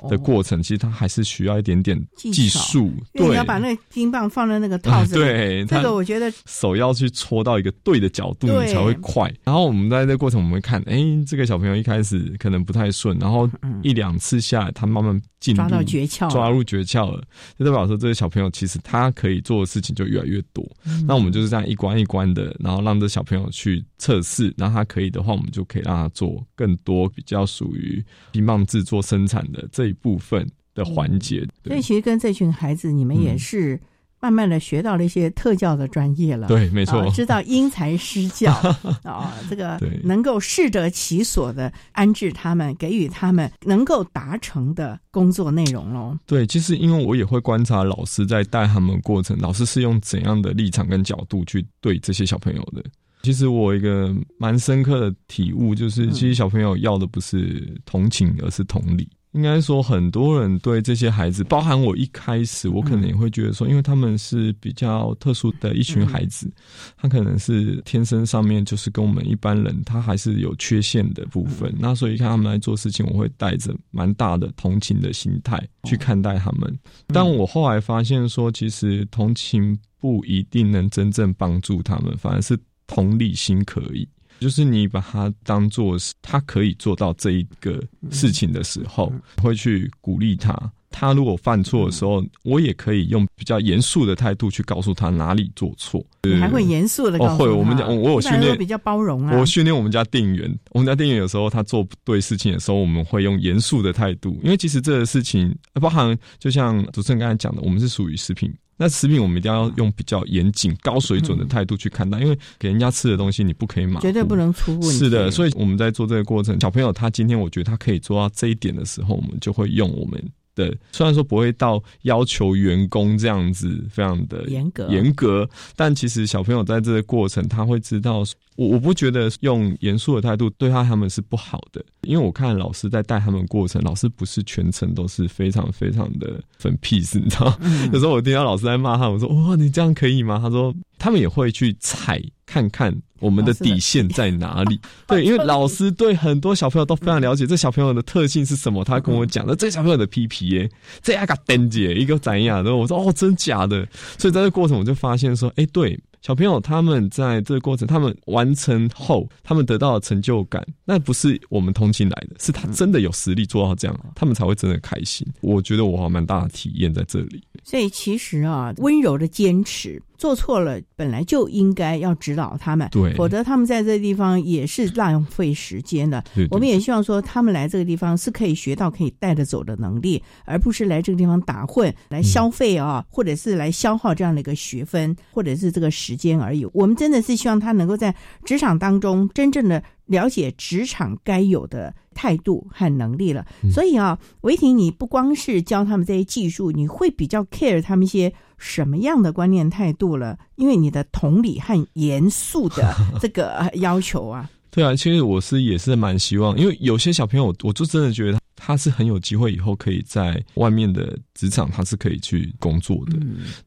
[0.08, 2.90] 的过程，其实他还是需要一点点技术。
[3.12, 5.14] 对，要把那个冰棒放在那个套子。
[5.20, 9.30] 对，这个我觉得手要去戳到一个对的角度，你才会快。
[9.44, 13.48] 然后我们在这过程，我们会看，哎，这个小朋友一开始可能不太顺，然后
[13.82, 17.22] 一两次下来，他慢慢进抓到诀窍，抓入诀窍了，
[17.58, 20.64] 就代表说这个小朋友其实他可以做的事情就越来越多。
[21.08, 31.44] 那我们就是这样一关一关的，然后让这小朋友去测试，然后他可以的话，我们就可以让他做更多比较属于冰棒制作生产的这一部分的环节。
[31.64, 33.80] 所以其实跟这群孩子，你们也是。
[34.20, 38.52] 慢慢的学到了一些特教的专业了，对，没错，知道因材施教
[39.02, 46.16] 啊，这个能够适得其所的安置他们，给予他们能够达成的工作内容喽。
[46.26, 52.84] 对，其实因为我也会观察老师在带他们过程，老师是用怎样的立场跟角度去对这些小朋友的。
[53.22, 59.08] 其实我一个蛮深刻的体悟就是，其实小朋友要的不是同情，而是同理。
[59.32, 66.50] 应该说，很多人对这些孩子，包含我一开始，我可能也会觉得说，因为他们是比较特殊的一群孩子，
[66.96, 71.72] 他可能是天生上面就是跟我们一般人，他还是有缺陷的部分。
[71.78, 76.78] 那所以看他们来做事情，我会带着蛮大的同情的心态去看待他们。
[77.06, 82.58] 但我后来发现说，其实同情不一定能真正帮助他们，反而是
[82.88, 84.08] 同理心可以。
[84.40, 87.80] 就是你把他当做是他可以做到这一个
[88.10, 89.12] 事情的时候，
[89.42, 90.58] 会去鼓励他。
[90.92, 96.04] 他如果犯错的时候，我也可以用比较严肃的态度去告诉他哪里做错。
[96.24, 97.36] 你还会严肃的告诉他？
[97.36, 99.38] 会，我们讲，我有训练比较包容啊。
[99.38, 108.52] 我训练我们家店员，我们家店员有时候他做不对事情的时候，我们会用严肃的态度，因为其实这个事情包含，就像主持人刚才讲的，我们是属于食品。
[108.80, 114.90] 那食品我们一定要用比较严谨、高水准的态度去看待，因为给人家吃的东西你不可以马绝对不能出问题。
[114.92, 120.24] 是的，所以我们在做这个过程，小朋友他今天我觉得他可以做到这一点的时候，我们就会用我们。
[120.54, 128.18] 对，虽然说不会到要求员工这样子非常的严格严格，但其实小朋友在这个过程，他会知道，
[128.56, 137.58] 我我不觉得用严肃的态度对他他们是不好的，因为我看老师在带他们过程，老师不是全程都是非常非常的粉屁事，你知道？
[137.92, 140.38] 有时候我听到老师在骂他，我说哇，你这样可以吗？
[140.42, 142.96] 他说他们也会去踩看看。
[143.18, 144.80] 我们的底线在哪里？
[145.06, 148.82] 对，因为老师对很多小朋友都非常了解，这小朋友的特性是什么？
[148.82, 150.70] 他跟我讲的，这小朋友的皮皮耶，
[151.02, 152.74] 这样个登姐一个怎样的？
[152.74, 153.86] 我说哦，真假的？
[154.16, 155.98] 所以在这过程我就发现说，哎，对。
[156.22, 165.26] 小朋友他们在这个过程，他们完成后，他们得到的成就感，那不是我们同情来的，是他真的有实力做到这样，他们才会真的开心。
[165.40, 167.42] 我觉得我还蛮大的体验在这里。
[167.64, 176.22] 所以其实啊，温柔的坚持，做错了本来就应该要指导他们，对，否则他们在这个地方也是浪费时间的。
[176.50, 186.10] 我们也希望说，他们来这个地方是可以学到可以带着走的能力，而不是来这个地方打混来消费啊，或者是来消耗这样的一个学分，或者是这个时。
[186.10, 188.12] 时间而已，我们真的是希望他能够在
[188.44, 193.46] 职场当中真正的了解职场该有的态度和能力了。
[193.72, 200.38] 所以啊，维婷，你不光是教他们这些技术，你会比较 care 他们一些什么样的观念态度了？
[200.56, 204.48] 因为你的同理和严肃的 这个要求啊。
[204.70, 213.18] 对啊，其实我是也是蛮希望，因为有些小朋友，我就真的觉得他是很有机会以后可以在外面的职场，他是可以去工作的。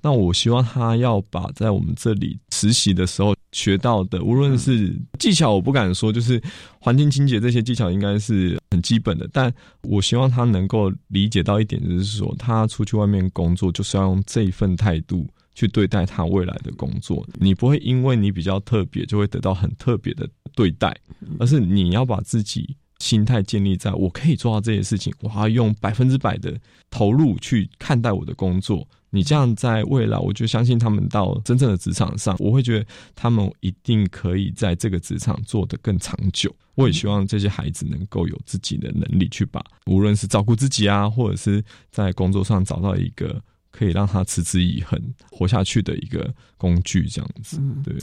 [0.01, 6.41] 那我希望他要把在我们这里实习的时候学到的，无论是技巧，我不敢说，就是
[6.79, 15.27] 环境清洁这些技巧应该是很基本的，但我希望他能够理解到一点，就是说他出去外面工作就是要用这一份态度。
[15.55, 20.91] 去对待他未来的工作，你不会因为你比较特别就会得到很特别的对待，
[21.37, 28.87] 而是你要把自己心态建立在我可以做到这些事情，我要用百分之百的投入去看待我的工作。
[29.09, 36.53] 你这样在未来，我就相信他们到真正的职场上，我会觉得他们一定可以在这个职场做得更长久。
[36.75, 43.41] 我也希望这些孩子能够有自己的能力去把，无论是照顾自己啊，或者是在工作上找到一个。
[43.75, 47.97] 可以让他持之以恒活下去的一个工具，这样子，对，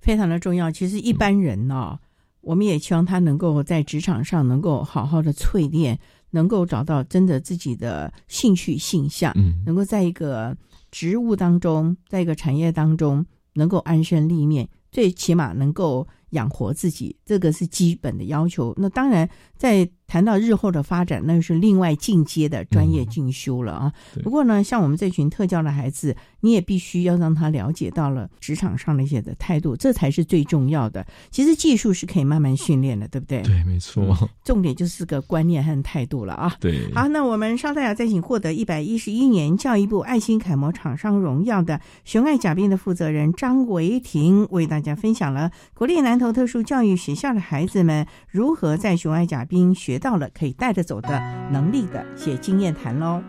[0.00, 0.70] 非常的重要。
[0.70, 1.98] 其实一般人呢，
[2.46, 5.98] 我们也希望他能够在职场上能够好好的淬炼，
[6.30, 10.56] 能够找到真的自己的兴趣性向，嗯，能够在一个
[10.92, 18.74] 职务当中，在一个产业当中能够安身立命，最起码能够养活自己，这个是基本的要求。
[18.76, 19.88] 那当然在。
[20.08, 23.92] 谈到日后的发展，那是另外进阶的专业进修了啊。
[24.22, 31.04] 不过呢，像我们这群特教的孩子，你也必须要让他了解到了职场上的一些的态度，这才是最重要的。
[31.32, 33.42] 其实技术是可以慢慢训练的，对不对？
[33.42, 34.16] 对，没错。
[34.44, 36.54] 重点就是个观念和态度了啊。
[36.60, 36.88] 对。
[36.94, 49.86] 好，那我们稍待啊，再请获得一百一十一年教育部爱心楷模厂商荣耀的雄爱甲兵的负责人张维婷，为大家分享了国立南头特殊教育学校的孩子们如何在雄爱甲兵学。
[49.86, 51.10] 学到了可以带着走的
[51.52, 53.22] 能力的，写经验谈喽。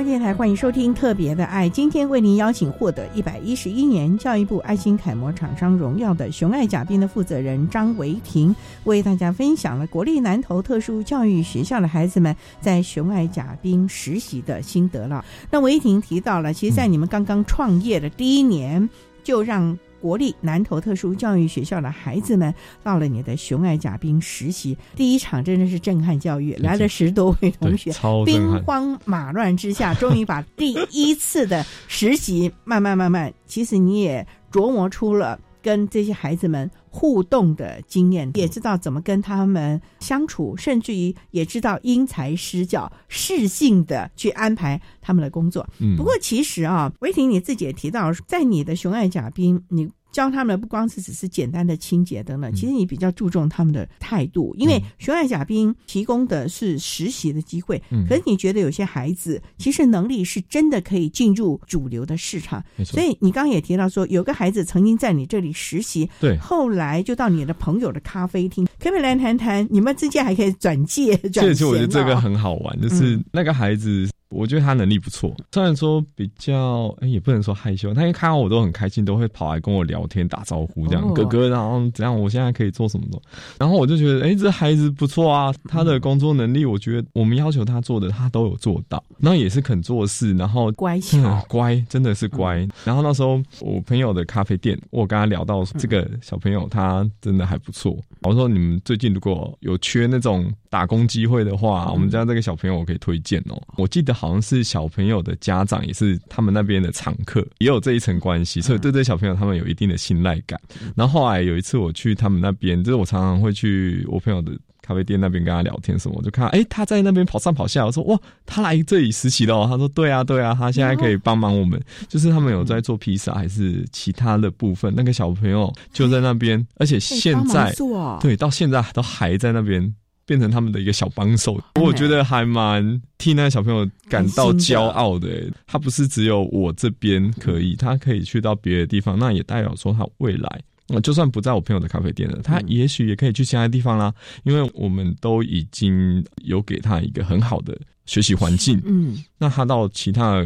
[0.00, 15.24] 电台欢迎收听《特别的爱》，今天为您邀请获得一百一十一年教育部爱心楷模厂商荣耀的雄爱甲兵的负责人张维婷，为大家分享了国立南投特殊教育学校的孩子们在雄爱甲兵实习的心得了。
[15.50, 18.88] 那维婷提到了，其实，在你们刚刚创业的第一年，
[19.22, 19.78] 就让。
[20.02, 27.92] 国立南投特殊教育学校的孩子们到了你的熊爱甲兵实习，第一场真的是震撼教育，来了十多位同学，
[28.26, 45.66] 兵荒马乱之下，终于把第一次的实习慢慢慢慢，其实你也琢磨出了跟这些孩子们互动的经验，也知道怎么跟他们相处，甚至于也知道因材施教、适性的去安排他们的工作。
[45.96, 49.90] 不过其实啊，维婷你自己也提到，在你的雄爱甲兵，你。
[50.12, 57.82] 教他们不光是只是简单的清洁等等，其实你比较注重他们的态度，因为学外甲兵提供的是实习的机会。
[57.90, 71.16] 嗯，可是你觉得有些孩子其实能力是真的可以进入主流的市场，所以你刚刚也提到说，有个孩子曾经在你这里实习，对，后来就到你的朋友的咖啡厅，可不可以来谈谈你们之间还可以转介？
[71.32, 74.08] 这次我觉得这个很好玩，就是那个孩子。
[74.32, 82.18] 我觉得他能力不错，虽然说比较，哎，也不能说害羞，他一看到我都很开心，都会跑来跟我聊天、打招呼，这样哥哥，然后怎样？
[82.18, 83.20] 我现在可以做什么的？
[83.58, 92.66] 然后我就觉得，哎，这孩子不错啊，他的工作能力，我觉得我们要求他做的，他都有做到，然后也是肯做事，然后乖巧，乖，真的是乖。
[92.84, 97.96] 然后那时候我朋友的咖啡店，我跟他聊到这个小朋友，他真的还不错。
[98.22, 103.60] 我说你们最近如果有缺那种打工机会的话，我们家这个小朋友我可以推荐哦。
[103.76, 110.60] 我记得好像是小朋友的家长也是他们那边的常客，也有这一层关系，所以对这小朋友他们有一定的信赖感。
[110.94, 118.16] 然后后来有一次我去他们那边，就是我常常会去我朋友的咖啡店那边跟他聊天什么，我就看哎他在那边跑上跑下，我说哇
[118.46, 127.74] 他来这里实习了，他说对啊对啊，他现在可以帮忙我们，就是他们有在做披萨还是其他的部分，那个小朋友就在那边，而且现在
[128.20, 129.92] 对到现在都还在那边。
[130.26, 135.50] 变成他们的一个小帮手，我觉得还蛮替那小朋友感到骄傲的。
[135.66, 140.62] 他不是只有我这边可以，他可以去到别的地方，那也代表说他未来，
[141.02, 144.14] 就算不在我朋友的咖啡店了，他也许也可以去其他地方啦。
[144.44, 150.44] 因为我们都已经有给他一个很好的学习环境，嗯，那他到其他。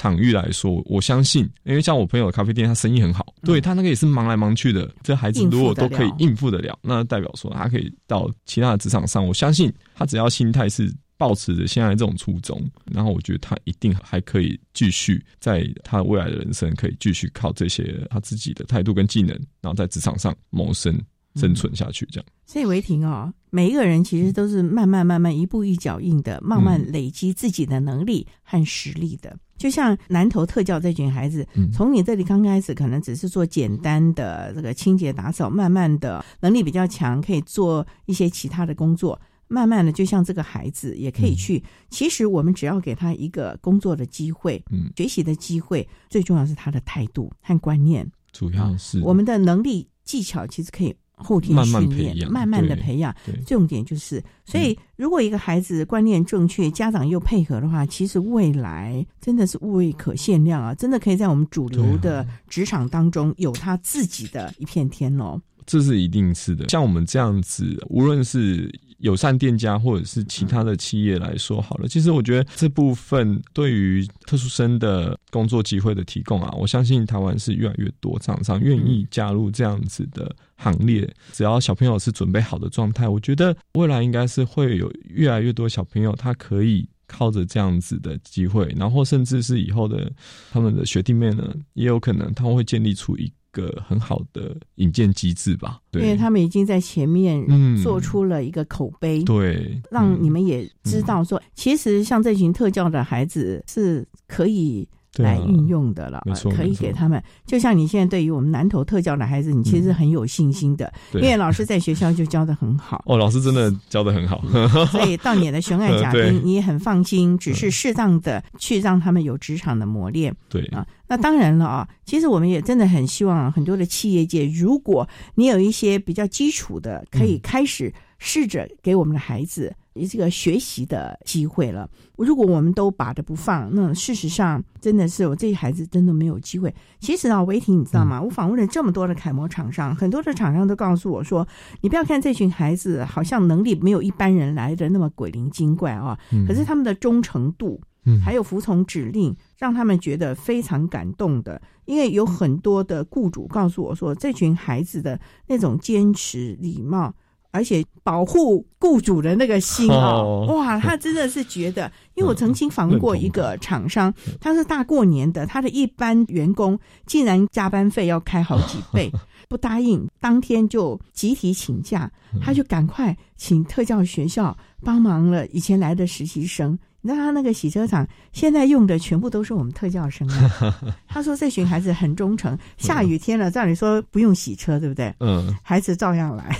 [0.00, 4.90] 场域来说，我相信，因为像我朋友的咖啡店，他生意很好，对他那个也是忙来忙去的。
[5.02, 9.26] 这孩子如果都可以应付得了，那代表说他可以到其他的职场上。
[9.26, 12.58] 我相信他只要心态是保持着现在这种初衷，
[12.90, 20.98] 然后我觉得他一定还可以继续在他未来的人生可以继续靠这些他自己的态度跟技能，然后在职场上谋生
[21.34, 22.08] 生存下去。
[22.10, 29.36] 这样，所以维婷哦，每一个人其实都是慢慢慢慢一步一脚印的，慢慢累积自己的能力和实力的。
[29.60, 39.20] 就像南投特教这群孩子，从你这里刚开始可能只是做简单的这个清洁打扫，慢慢的能力比较强，可以做一些其他的工作。
[39.48, 41.62] 慢慢的，就像这个孩子也可以去。
[41.90, 48.10] 其实我们只要给他一个工作的机会，嗯学习的机会，最重要是他的态度和观念。
[48.32, 50.96] 主要是我们的能力技巧，其实可以。
[51.22, 53.14] 后天训练，慢慢的培养，
[53.46, 60.74] 重点就是，所以如果一个孩子观念正确，家长又配合的话，其实未来真的是未可限量啊！
[60.74, 65.40] 真的可以在我们主流的职场当中有他自己的一片天哦。
[65.66, 68.70] 这是一定是的，像我们这样子，无论是。
[69.00, 80.30] 友善店家或者是其他的企业来说好了，其实我觉得这部分对于特殊生的工作机会的提供啊，我相信台湾是越来越多厂商愿意加入这样子的
[80.60, 81.08] 行列。
[81.32, 90.12] 只要小朋友是准备好的状态，我觉得未来应该是会有越来越多小朋友他可以靠着这样子的机会，然后甚至是以后的
[90.52, 93.32] 他们的学弟妹呢，也有可能他们会建立出一。
[93.52, 97.44] 个很好的引荐机制吧，对因为他们已经在前面
[97.82, 104.88] 做出了一个口碑，对，让你们也知道说，其实像这群特教的孩子是可以。
[105.16, 106.22] 来运用的了，
[106.56, 107.22] 可以给他们。
[107.44, 113.02] 就像你现在对于我们南投特教的孩子，你其实很有信心的，因为老师在学校就教的很好。
[113.06, 114.40] 哦，老师真的教的很好，
[114.86, 120.34] 所以到你的悬案嘉宾，你也很放心，只是适当的去让他们有职场的磨练。
[120.48, 129.74] 对啊，那当然了啊，其实我们也真的很希望很多的企业界，如果你有一些比较基础的，可以开始试着给我们的孩子。
[130.08, 131.86] 这个学习的机会了。
[132.16, 136.72] 如果我们都把着不放，那事实上真的是我这些孩子真的没有机会。
[137.00, 138.22] 其实啊，维婷，你知道吗？
[138.22, 141.46] 我访问了这么多的楷模厂商，很多的厂商都告诉我说
[141.82, 147.78] ：“你不要看这群孩子，好像能力没有一般人来的那么鬼灵精怪啊，可是他们的忠诚度，
[148.24, 151.60] 还有服从指令，让他们觉得非常感动的。
[151.84, 157.12] 因为有很多的雇主告诉我说，这群孩子的那种坚持、礼貌。”
[157.50, 169.10] 而且保护雇主的那个心哦，哇，他真的是觉得，因为我曾经访问过一个厂商，他是大过年的，他的一般员工竟然加班费要开好几倍，
[169.48, 176.78] 不答应，当天就集体请假，他就赶快请特教学校帮忙了以前来的实习生。
[177.02, 180.94] 你知道他那个洗车场现在用的全部都是我们特教生啊。
[181.08, 185.14] 他说这群孩子很忠诚，下雨天了照理说不用洗车，对不对？
[185.20, 186.56] 嗯，孩子照样来。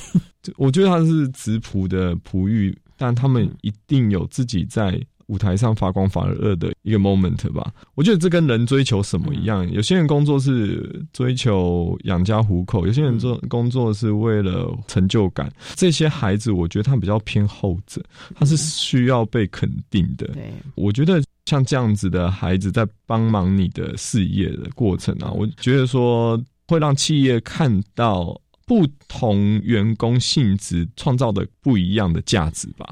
[0.56, 4.98] 我觉得他是直仆的璞玉，但他们一定有自己在
[5.30, 7.72] 舞台上发光发热的一个 moment 吧。
[7.94, 15.48] 我觉得这跟人追求什么一样，有些人工作是追求养家糊口，有些人做工作是为了成就感。
[15.76, 18.02] 这些孩子，我觉得他比较偏后者，
[18.34, 20.26] 他是需要被肯定的。
[20.28, 28.40] 对，我觉得像这样子的孩子在帮忙你的事业的过程啊，我觉得说会让企业看到。
[28.66, 32.86] 不同员工性质创造的不一样的价值吧。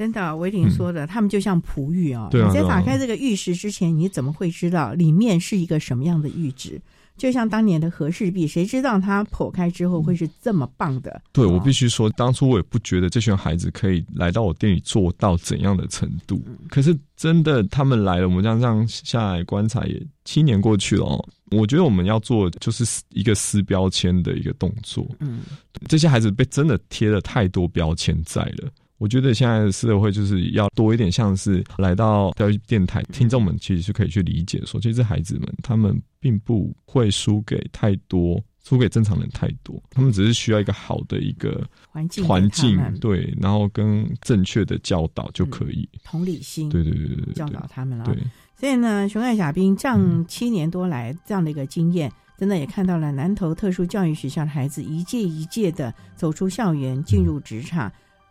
[0.00, 2.26] 真的，维林说的，他们就像璞玉哦。
[2.30, 6.80] 对在打开这个玉石之前，你怎么会知道里面是一个什么样的玉质？
[7.18, 11.20] 就像当年的和氏璧，谁知道它剖开之后会是这么棒的？
[11.34, 16.42] 对我必须说，当初我也不觉得这群孩子可以来到我店里做到怎样的程度。
[16.70, 21.28] 可是真的，他们来了，我们这样这样下来观察，也七年过去了哦。
[21.50, 25.06] 我觉得我们要做就是一个撕标签的一个动作。
[25.18, 25.40] 嗯，
[25.88, 28.70] 这些孩子被真的贴了太多标签在了。
[29.00, 45.88] 我觉得现在的社会就是要多一点，像是来到教育电台，听众们其实是可以去理解说，其实孩子们他们并不会输给太多，输给正常人太多，他们只是需要一个好的一个环境给环境对，然后跟正确的教导就可以。
[46.04, 48.04] 同理心，对对对对对，教导他们了。
[48.04, 48.14] 对，
[48.54, 57.90] 所以呢，熊爱小兵这样七年多来这样的一个经验，真的也看到了南投特殊教育学校的孩子一届一届的走出校园，进入职场，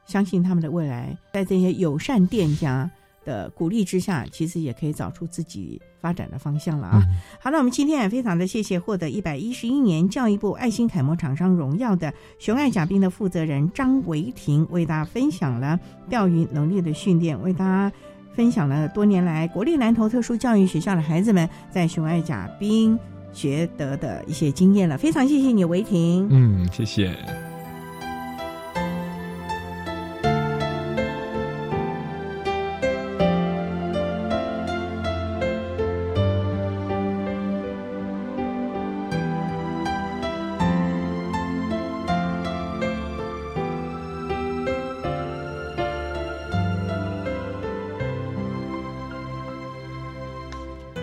[0.09, 2.89] 相信他们的未来，在这些友善店家
[3.23, 6.99] 的鼓励之下，其实也可以找出自己发展的方向了啊。
[7.39, 15.79] 好，那我们今天也非常的谢谢获得一百一十一年教育部爱心楷模厂商荣耀的熊爱甲兵的负责人张维婷，为大家分享了
[16.09, 17.91] 钓鱼能力的训练，为大家。
[18.35, 22.97] 分享了多年来国立南投特殊教育学校的孩子们在熊爱甲兵
[23.33, 26.25] 学得的一些经验了，非常谢谢你，维婷。
[26.29, 27.48] 嗯，谢谢。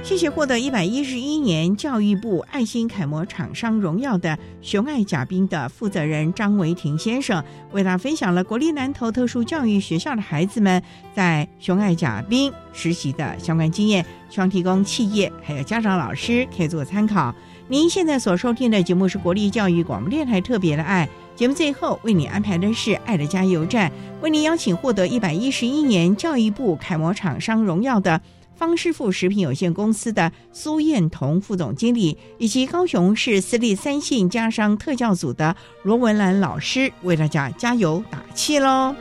[0.07, 7.43] 谢谢获得一百一十一年教育部爱心楷模厂商荣耀的熊爱甲兵的负责人张维婷先生，
[7.73, 10.81] 为他分享了国立南投特殊教育学校的孩子们
[11.13, 17.35] 在熊爱甲兵实习的相关经验，希望提供企业还有家长、老师可以做参考。
[17.67, 23.91] 您现在所收听的节目是国立教育广播电台特别的爱节目，最后为你安排的是爱的加油站，
[24.23, 28.21] 为您邀请获得一百一十一年教育部楷模厂商荣耀的。
[28.57, 38.95] 方师傅食品有限公司的苏燕彤副总经理，以及高雄市私立三信家商特教组的罗文兰老师，为大家加油打气喽！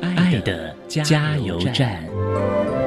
[0.00, 2.81] 爱的加油站。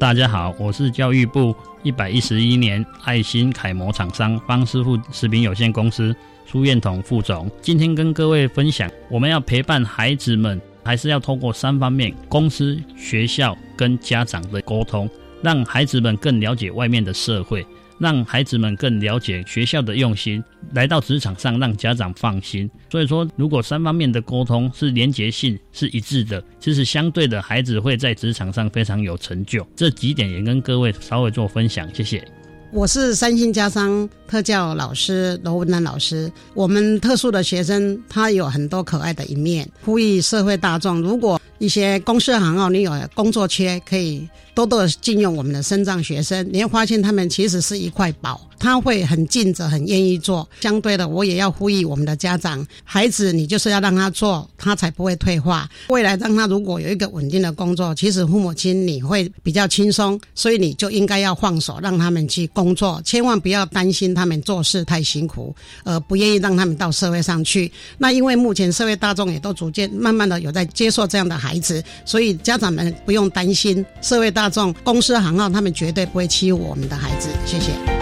[0.00, 7.50] 大家好，我是教育部一百一十一年爱心楷模厂商方师傅食品有限公司苏燕彤副总。
[7.60, 15.06] 今天跟各位分享，我们要陪伴孩子们，还是要通过三方面：公司、学校跟家长的沟通，
[15.42, 17.66] 让孩子们更了解外面的社会。
[18.00, 20.42] 让孩子们更了解学校的用心，
[20.72, 22.68] 来到职场上让家长放心。
[22.90, 29.64] 所以说，如果三方面的沟通是连结性是一致的，其实相对的孩子会在职场上非常有成就。
[29.76, 32.26] 这几点也跟各位稍微做分享，谢谢。
[32.72, 36.30] 我是三星家商特教老师罗文兰老师。
[36.54, 46.48] 我们特殊的学生他有很多可爱的一面，呼吁社会大众，如果一些公司行号你有工作缺，可以多多的禁用我们的身障学生。
[46.52, 50.48] 你会发现他们其实是一块宝，他会很尽责，很愿意做。
[50.60, 55.68] 相对的，我也要呼吁我们的家长，孩子你就是要让他做，他才不会退化。
[55.88, 67.72] 未来让他如果有一个稳定的工作，其实父母亲你会比较轻松，所以你就应该要放手让他们去工作，千万不要担心他们做事太辛苦，呃，不愿意让他们到社会上去。
[67.96, 77.30] 那因为目前社会大众也都逐渐慢慢的有在接受这样的孩子，所以家长们不用担心，社会大众、公司行号他们绝对不会欺负我们的孩子。
[77.46, 77.99] 谢谢。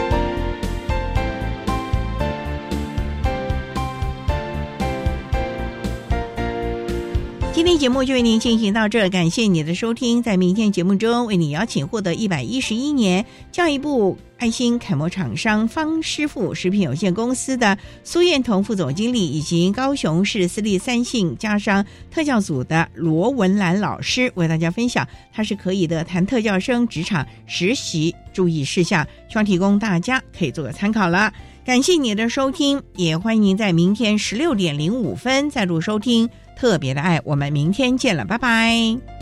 [7.58, 10.22] 今天节目就为您进行到这，感谢你的收听。
[10.22, 31.32] 在明天节目中，为你邀请获得一百一十一年教育部爱心楷模厂商方师傅食品有限公司的苏燕彤副总经理，以及高雄市私立三信家商特教组的罗文兰老师，为大家分享他是可以的谈特教生职场实习注意事项，希望提供大家可以做个参考了。
[31.64, 36.30] 感谢你的收听，也欢迎您在明天十六点零五分再度收听。
[36.58, 39.17] 特别的爱，我们明天见了，拜拜。